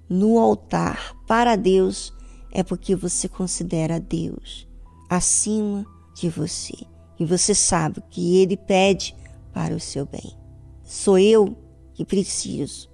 no 0.08 0.38
altar 0.38 1.16
para 1.26 1.56
Deus 1.56 2.14
é 2.52 2.62
porque 2.62 2.96
você 2.96 3.28
considera 3.28 4.00
Deus 4.00 4.68
acima 5.10 5.84
de 6.14 6.30
você 6.30 6.76
e 7.20 7.26
você 7.26 7.56
sabe 7.56 8.04
que 8.12 8.38
Ele 8.38 8.56
pede 8.56 9.16
para 9.52 9.74
o 9.74 9.80
seu 9.80 10.06
bem. 10.06 10.38
Sou 10.84 11.18
eu 11.18 11.58
que 11.96 12.06
preciso, 12.06 12.88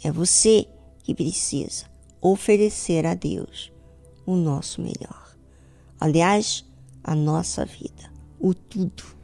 é 0.00 0.12
você 0.12 0.68
que 1.02 1.12
precisa 1.12 1.86
oferecer 2.20 3.04
a 3.04 3.14
Deus 3.14 3.72
o 4.24 4.36
nosso 4.36 4.80
melhor. 4.80 5.36
Aliás, 5.98 6.64
a 7.02 7.16
nossa 7.16 7.64
vida, 7.64 8.12
o 8.38 8.54
tudo 8.54 9.15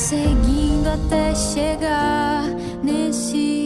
seguindo 0.00 0.86
até 0.88 1.34
chegar 1.34 2.44
nesse 2.82 3.59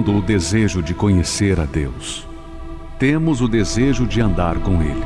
tendo 0.00 0.16
o 0.16 0.22
desejo 0.22 0.82
de 0.82 0.94
conhecer 0.94 1.60
a 1.60 1.66
Deus. 1.66 2.26
Temos 2.98 3.42
o 3.42 3.48
desejo 3.48 4.06
de 4.06 4.18
andar 4.18 4.56
com 4.60 4.80
Ele, 4.80 5.04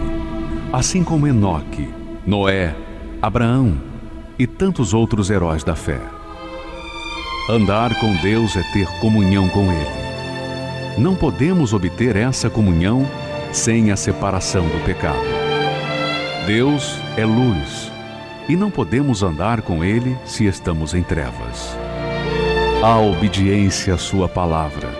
assim 0.73 1.03
como 1.03 1.27
Enoque, 1.27 1.89
Noé, 2.25 2.77
Abraão 3.21 3.77
e 4.39 4.47
tantos 4.47 4.95
outros 4.95 5.31
heróis 5.31 5.65
da 5.65 5.75
fé. 5.75 6.01
Andar 7.51 7.99
com 7.99 8.15
Deus 8.23 8.57
é 8.57 8.62
ter 8.73 8.87
comunhão 9.01 9.49
com 9.49 9.65
Ele. 9.73 10.97
Não 10.97 11.16
podemos 11.16 11.73
obter 11.73 12.15
essa 12.15 12.49
comunhão 12.49 13.05
sem 13.53 13.91
a 13.91 13.97
separação 13.97 14.62
do 14.62 14.85
pecado. 14.85 15.27
Deus 16.47 17.01
é 17.16 17.25
luz 17.25 17.91
e 18.49 18.55
não 18.55 18.71
podemos 18.71 19.25
andar 19.25 19.61
com 19.62 19.83
Ele 19.83 20.16
se 20.25 20.47
estamos 20.47 20.95
em 20.95 21.03
trevas. 21.03 21.84
A 22.86 22.98
obediência 22.98 23.94
à 23.94 23.97
Sua 23.97 24.28
palavra, 24.28 24.90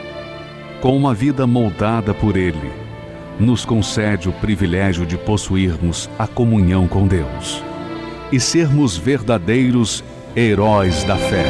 com 0.81 0.97
uma 0.97 1.13
vida 1.13 1.47
moldada 1.47 2.15
por 2.15 2.35
Ele, 2.35 2.73
nos 3.39 3.67
concede 3.67 4.27
o 4.27 4.33
privilégio 4.33 5.05
de 5.05 5.19
possuirmos 5.19 6.09
a 6.19 6.27
comunhão 6.27 6.89
com 6.89 7.07
Deus 7.07 7.63
e 8.33 8.41
sermos 8.41 8.97
verdadeiros 8.97 10.03
heróis 10.35 11.05
da 11.05 11.19
fé. 11.19 11.45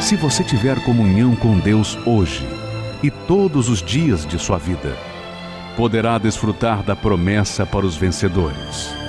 Se 0.00 0.16
você 0.16 0.42
tiver 0.42 0.82
comunhão 0.84 1.36
com 1.36 1.58
Deus 1.58 1.98
hoje 2.06 2.48
e 3.02 3.10
todos 3.10 3.68
os 3.68 3.82
dias 3.82 4.24
de 4.24 4.38
sua 4.38 4.56
vida, 4.56 4.96
poderá 5.76 6.16
desfrutar 6.16 6.82
da 6.82 6.96
promessa 6.96 7.66
para 7.66 7.84
os 7.84 7.94
vencedores. 7.94 9.03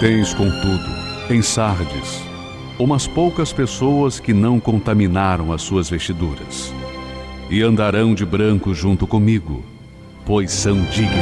Tens, 0.00 0.32
contudo, 0.32 0.88
em 1.28 1.42
Sardes, 1.42 2.22
umas 2.78 3.06
poucas 3.06 3.52
pessoas 3.52 4.20
que 4.20 4.32
não 4.32 4.60
contaminaram 4.60 5.52
as 5.52 5.62
suas 5.62 5.90
vestiduras, 5.90 6.72
e 7.50 7.62
andarão 7.62 8.14
de 8.14 8.24
branco 8.24 8.74
junto 8.74 9.06
comigo 9.06 9.64
pois 10.28 10.52
são 10.52 10.78
dignas. 10.90 11.16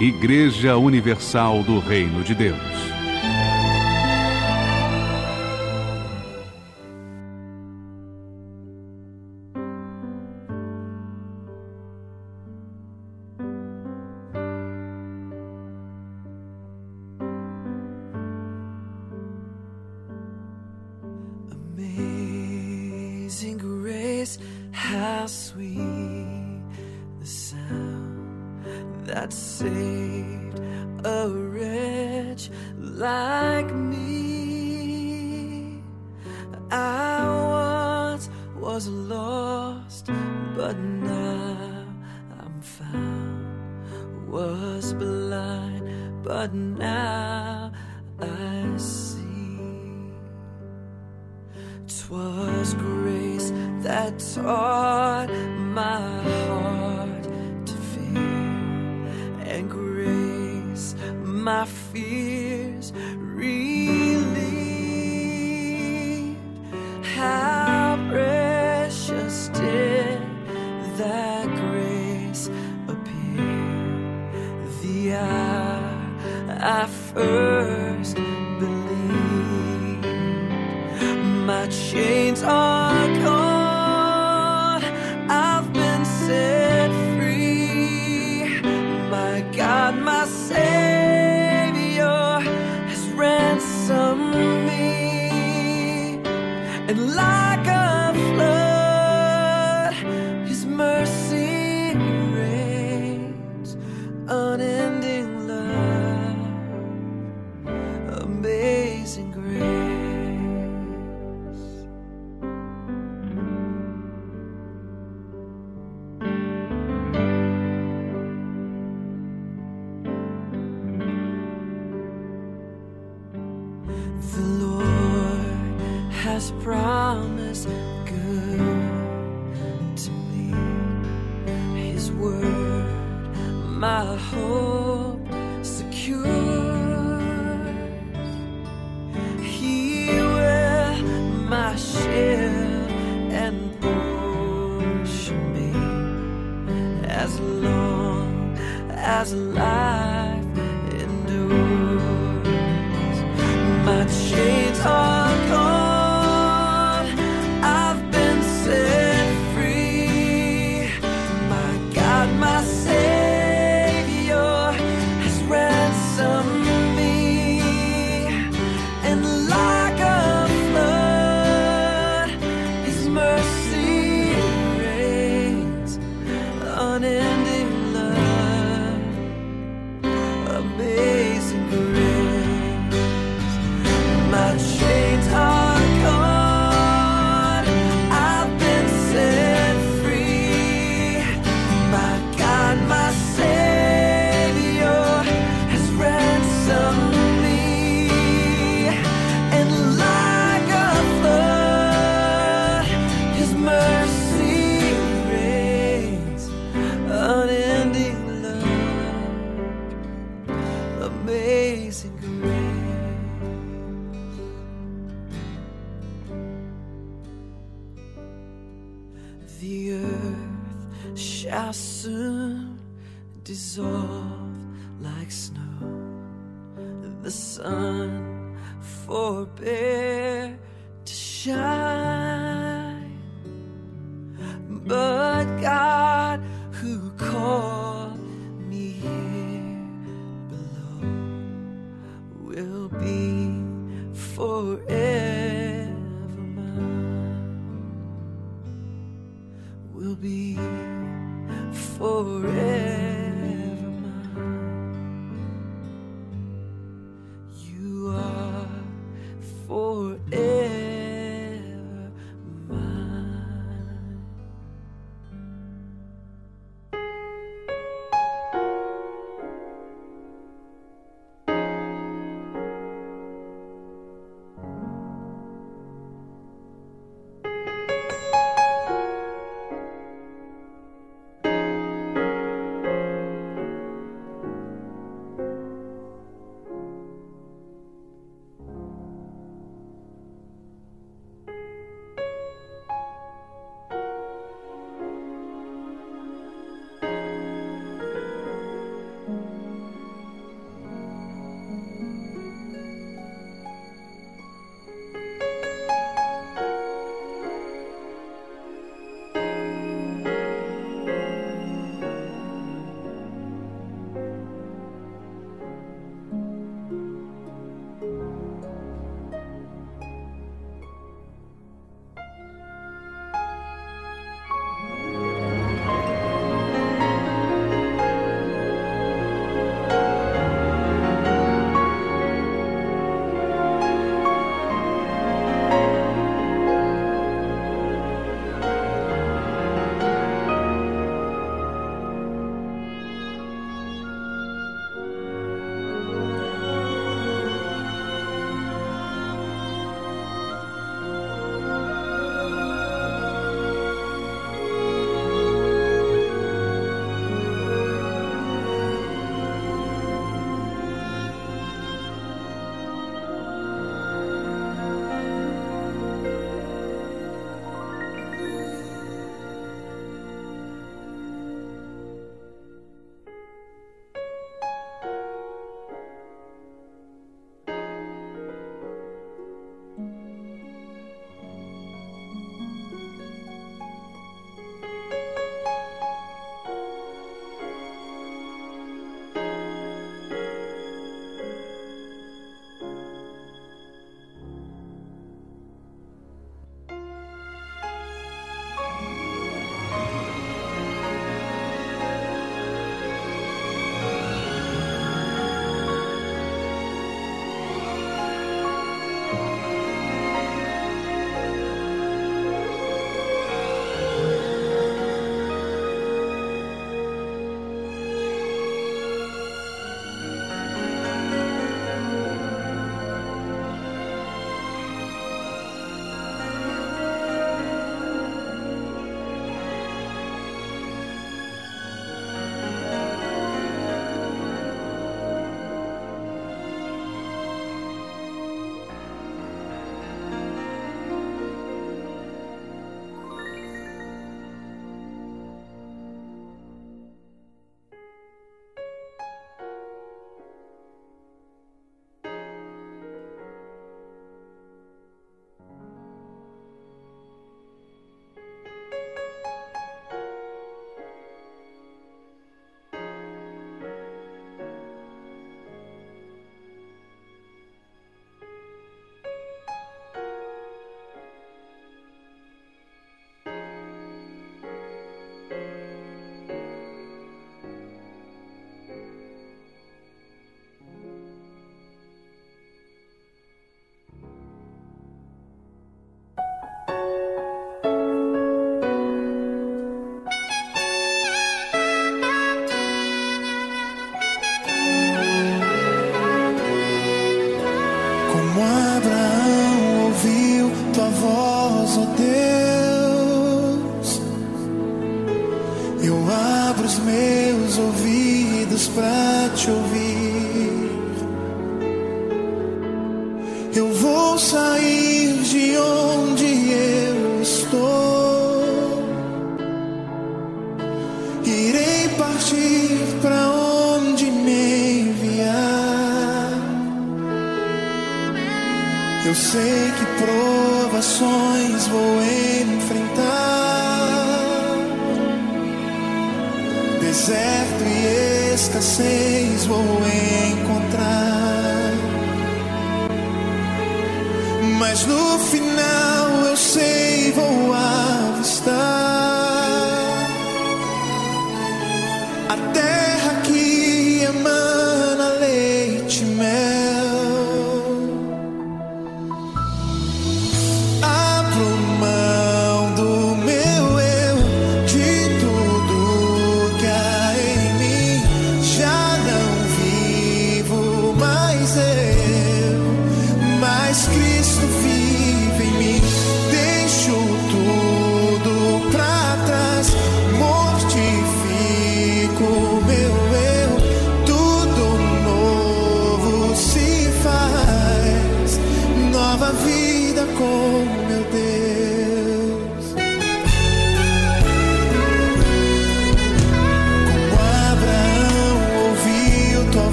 Igreja 0.00 0.76
Universal 0.76 1.62
do 1.62 1.78
Reino 1.78 2.24
de 2.24 2.34
Deus. 2.34 2.99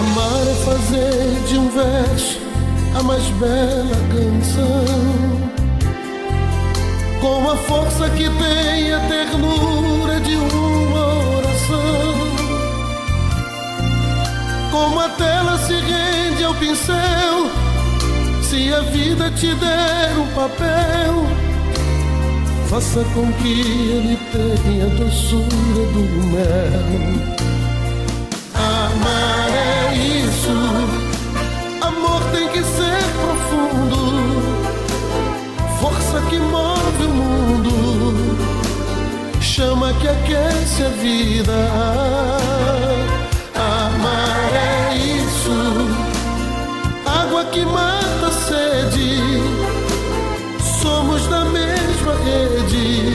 Amar 0.00 0.48
é 0.48 0.54
fazer 0.64 1.44
de 1.46 1.58
um 1.58 1.68
verso 1.68 2.40
a 2.98 3.02
mais 3.02 3.22
bela 3.32 3.96
canção. 4.08 5.50
Com 7.20 7.50
a 7.50 7.56
força 7.58 8.08
que 8.08 8.24
tem 8.24 8.94
a 8.94 9.00
ternura 9.00 10.18
de 10.20 10.36
uma 10.36 11.36
oração. 11.36 12.14
Como 14.70 15.00
a 15.00 15.08
tela 15.10 15.58
se 15.58 15.74
rende 15.74 16.44
ao 16.44 16.54
pincel, 16.54 17.50
se 18.42 18.72
a 18.72 18.80
vida 18.80 19.30
te 19.32 19.54
der 19.54 20.16
um 20.18 20.26
papel, 20.34 21.26
faça 22.70 23.04
com 23.12 23.30
que 23.34 23.60
ele 23.60 24.18
tenha 24.32 24.86
a 24.86 24.88
doçura 24.88 25.84
do 25.92 26.26
mel. 26.28 27.49
Amor 31.80 32.22
tem 32.32 32.48
que 32.48 32.62
ser 32.62 33.02
profundo. 33.20 34.00
Força 35.80 36.20
que 36.28 36.38
move 36.38 37.04
o 37.04 37.08
mundo. 37.08 37.72
Chama 39.40 39.92
que 39.94 40.08
aquece 40.08 40.82
a 40.84 40.88
vida. 40.88 41.52
Amar 43.54 44.50
é 44.54 44.96
isso. 44.96 45.56
Água 47.06 47.44
que 47.46 47.64
mata 47.64 48.26
a 48.26 48.32
sede. 48.32 49.20
Somos 50.82 51.26
da 51.28 51.44
mesma 51.44 52.14
rede 52.24 53.14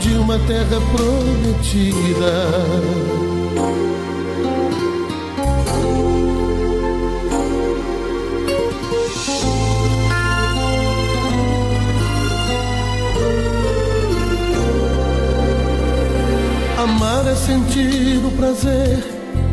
de 0.00 0.14
uma 0.18 0.38
terra 0.40 0.80
prometida. 0.92 2.34
Amar 16.88 17.26
é 17.26 17.34
sentir 17.34 18.24
o 18.24 18.30
prazer 18.36 19.02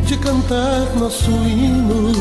de 0.06 0.16
cantar 0.18 0.96
nosso 1.00 1.32
hino. 1.32 2.12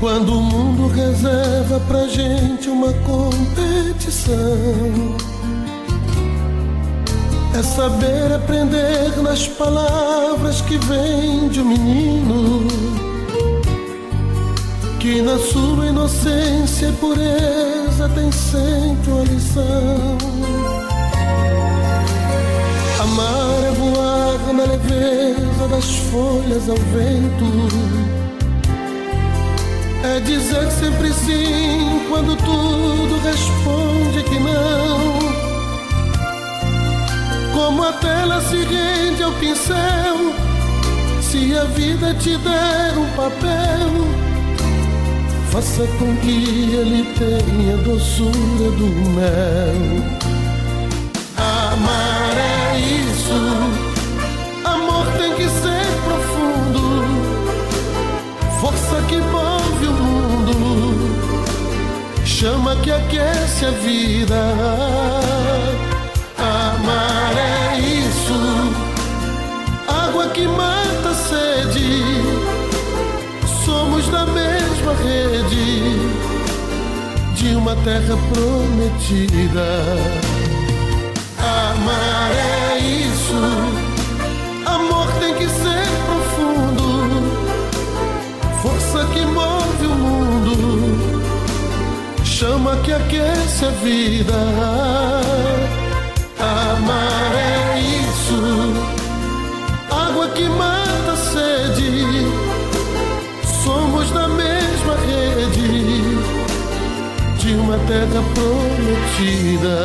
Quando 0.00 0.38
o 0.38 0.42
mundo 0.42 0.88
reserva 0.88 1.80
pra 1.80 2.08
gente 2.08 2.70
uma 2.70 2.94
competição. 2.94 4.24
é 7.58 7.62
saber 7.62 8.32
aprender 8.34 9.20
nas 9.22 9.46
palavras 9.46 10.62
que 10.62 10.78
vêm 10.78 11.48
de 11.48 11.60
um 11.60 11.64
menino 11.66 12.68
que 14.98 15.20
na 15.20 15.38
sua 15.38 15.86
inocência 15.86 16.86
e 16.86 16.92
pureza 16.92 18.08
tem 18.14 18.32
sempre 18.32 19.10
uma 19.10 19.24
lição. 19.24 20.37
Amar 23.18 23.64
é 23.64 23.70
voar 23.72 24.52
na 24.54 24.62
leveza 24.62 25.68
das 25.68 25.96
folhas 26.08 26.68
ao 26.68 26.76
vento 26.76 27.98
é 30.04 30.20
dizer 30.20 30.70
sempre 30.70 31.12
sim 31.12 32.00
quando 32.08 32.36
tudo 32.36 33.20
responde 33.24 34.22
que 34.22 34.38
não. 34.38 35.18
Como 37.52 37.82
a 37.82 37.92
tela 37.94 38.40
se 38.40 38.56
rende 38.56 39.22
ao 39.24 39.32
pincel, 39.32 40.32
se 41.20 41.56
a 41.56 41.64
vida 41.64 42.14
te 42.14 42.36
der 42.36 42.96
um 42.96 43.10
papel, 43.16 43.90
faça 45.50 45.84
com 45.98 46.14
que 46.18 46.72
ele 46.72 47.04
tenha 47.18 47.74
a 47.74 47.82
doçura 47.82 48.70
do 48.76 48.86
mel. 49.10 50.17
Isso, 53.28 54.64
amor 54.64 55.06
tem 55.18 55.34
que 55.34 55.44
ser 55.44 55.86
profundo, 56.04 57.04
força 58.60 59.02
que 59.06 59.16
move 59.16 59.86
o 59.86 59.92
mundo, 59.92 60.54
chama 62.24 62.76
que 62.76 62.90
aquece 62.90 63.66
a 63.66 63.70
vida. 63.70 64.54
Amar 66.38 67.36
é 67.36 67.78
isso, 67.78 68.72
água 69.86 70.28
que 70.28 70.46
mata 70.46 71.10
a 71.10 71.14
sede, 71.14 72.02
somos 73.64 74.08
da 74.08 74.24
mesma 74.26 74.94
rede. 75.04 76.18
De 77.34 77.54
uma 77.54 77.76
terra 77.76 78.16
prometida. 78.32 79.68
Amar 81.38 82.32
é 82.32 82.47
chama 92.68 92.76
que 92.82 92.92
aquece 92.92 93.64
a 93.64 93.70
vida. 93.70 94.34
Amar 96.38 97.34
é 97.34 97.80
isso, 97.80 98.40
água 99.90 100.28
que 100.28 100.48
mata 100.48 101.12
a 101.12 101.16
sede, 101.16 102.26
somos 103.64 104.10
da 104.10 104.28
mesma 104.28 104.94
rede 105.06 106.18
de 107.38 107.54
uma 107.54 107.78
terra 107.86 108.22
prometida. 108.34 109.78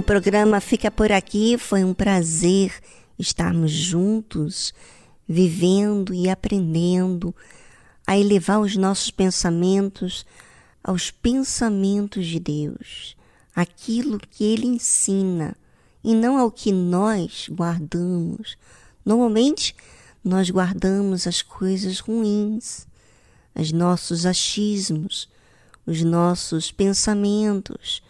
O 0.00 0.02
programa 0.02 0.62
fica 0.62 0.90
por 0.90 1.12
aqui. 1.12 1.58
Foi 1.58 1.84
um 1.84 1.92
prazer 1.92 2.72
estarmos 3.18 3.70
juntos, 3.70 4.72
vivendo 5.28 6.14
e 6.14 6.26
aprendendo 6.26 7.36
a 8.06 8.16
elevar 8.16 8.60
os 8.60 8.76
nossos 8.76 9.10
pensamentos 9.10 10.24
aos 10.82 11.10
pensamentos 11.10 12.26
de 12.26 12.40
Deus, 12.40 13.14
aquilo 13.54 14.18
que 14.18 14.42
Ele 14.42 14.66
ensina 14.66 15.54
e 16.02 16.14
não 16.14 16.38
ao 16.38 16.50
que 16.50 16.72
nós 16.72 17.50
guardamos. 17.50 18.56
Normalmente, 19.04 19.76
nós 20.24 20.48
guardamos 20.48 21.26
as 21.26 21.42
coisas 21.42 22.00
ruins, 22.00 22.86
os 23.54 23.70
nossos 23.70 24.24
achismos, 24.24 25.28
os 25.84 26.02
nossos 26.02 26.72
pensamentos, 26.72 28.02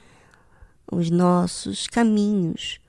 os 0.91 1.11
nossos 1.11 1.87
caminhos. 1.87 2.81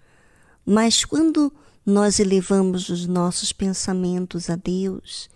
Mas 0.65 1.05
quando 1.05 1.53
nós 1.85 2.19
elevamos 2.19 2.89
os 2.89 3.07
nossos 3.07 3.51
pensamentos 3.51 4.49
a 4.49 4.55
Deus 4.55 5.29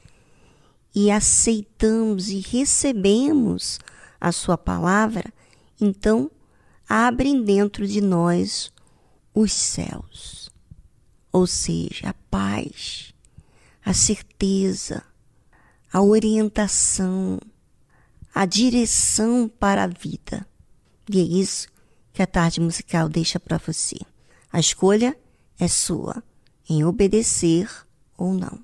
e 0.93 1.11
aceitamos 1.11 2.29
e 2.29 2.39
recebemos 2.39 3.79
a 4.19 4.31
Sua 4.31 4.57
palavra, 4.57 5.33
então 5.79 6.31
abrem 6.87 7.43
dentro 7.43 7.87
de 7.87 8.01
nós 8.01 8.71
os 9.33 9.51
céus, 9.51 10.49
ou 11.31 11.45
seja, 11.45 12.09
a 12.09 12.13
paz, 12.13 13.13
a 13.83 13.93
certeza, 13.93 15.03
a 15.91 16.01
orientação, 16.01 17.39
a 18.33 18.45
direção 18.45 19.49
para 19.59 19.83
a 19.83 19.87
vida. 19.87 20.47
E 21.09 21.19
é 21.19 21.23
isso 21.23 21.74
que 22.15 22.21
a 22.21 22.27
tarde 22.27 22.61
musical 22.61 23.09
deixa 23.09 23.37
para 23.37 23.57
você. 23.57 23.97
A 24.51 24.57
escolha 24.57 25.17
é 25.59 25.67
sua 25.67 26.23
em 26.67 26.85
obedecer 26.85 27.69
ou 28.17 28.33
não. 28.33 28.57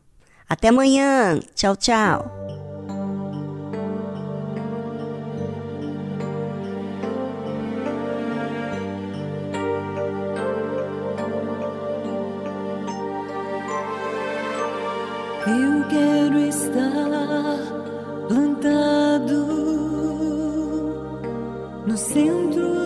Até 0.47 0.69
amanhã. 0.69 1.37
Tchau, 1.53 1.75
tchau. 1.75 2.31
Eu 15.45 15.87
quero 15.89 16.39
estar 16.47 17.57
plantado 18.29 19.45
no 21.85 21.97
centro 21.97 22.80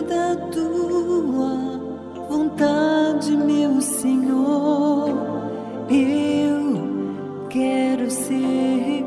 Eu 5.88 7.46
quero 7.48 8.10
ser 8.10 8.34
regado 8.34 9.06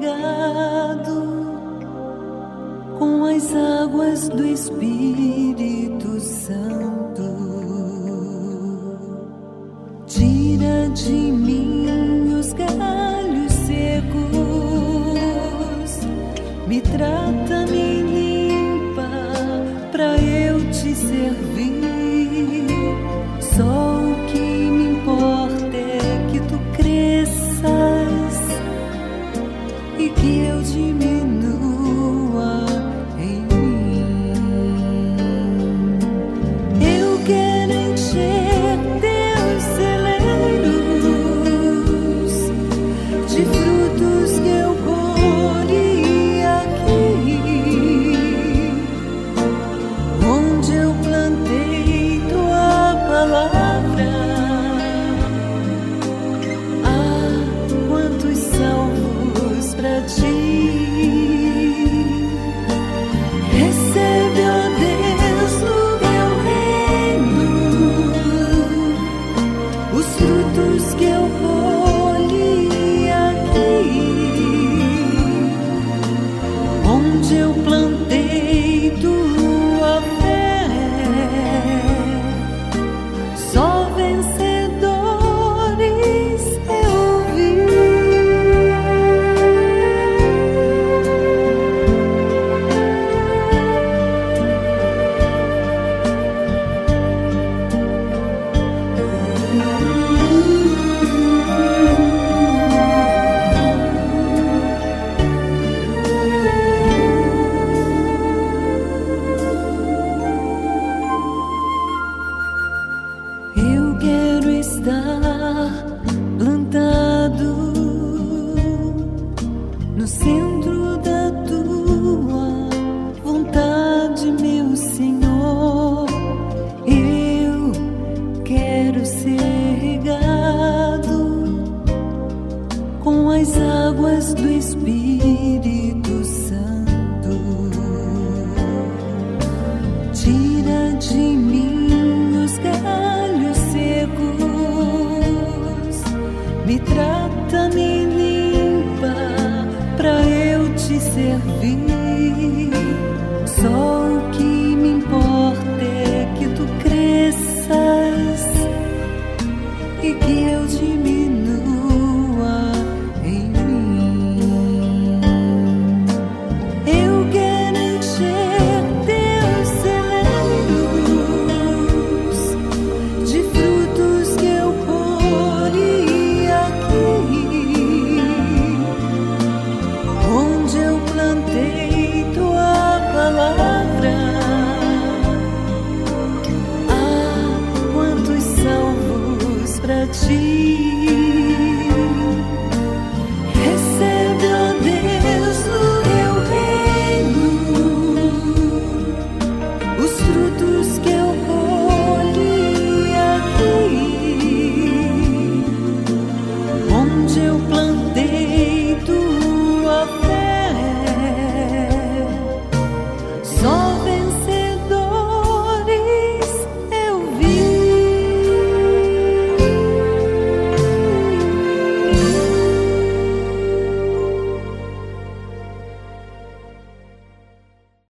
com 2.97 3.25
as 3.25 3.53
águas 3.53 4.29
do 4.29 4.45
Espírito 4.45 6.21
Santo. 6.21 7.35
Tira 10.07 10.87
de 10.93 11.11
mim 11.11 12.39
os 12.39 12.53
galhos 12.53 13.51
secos, 13.51 14.21
me 16.65 16.79
trata, 16.79 17.28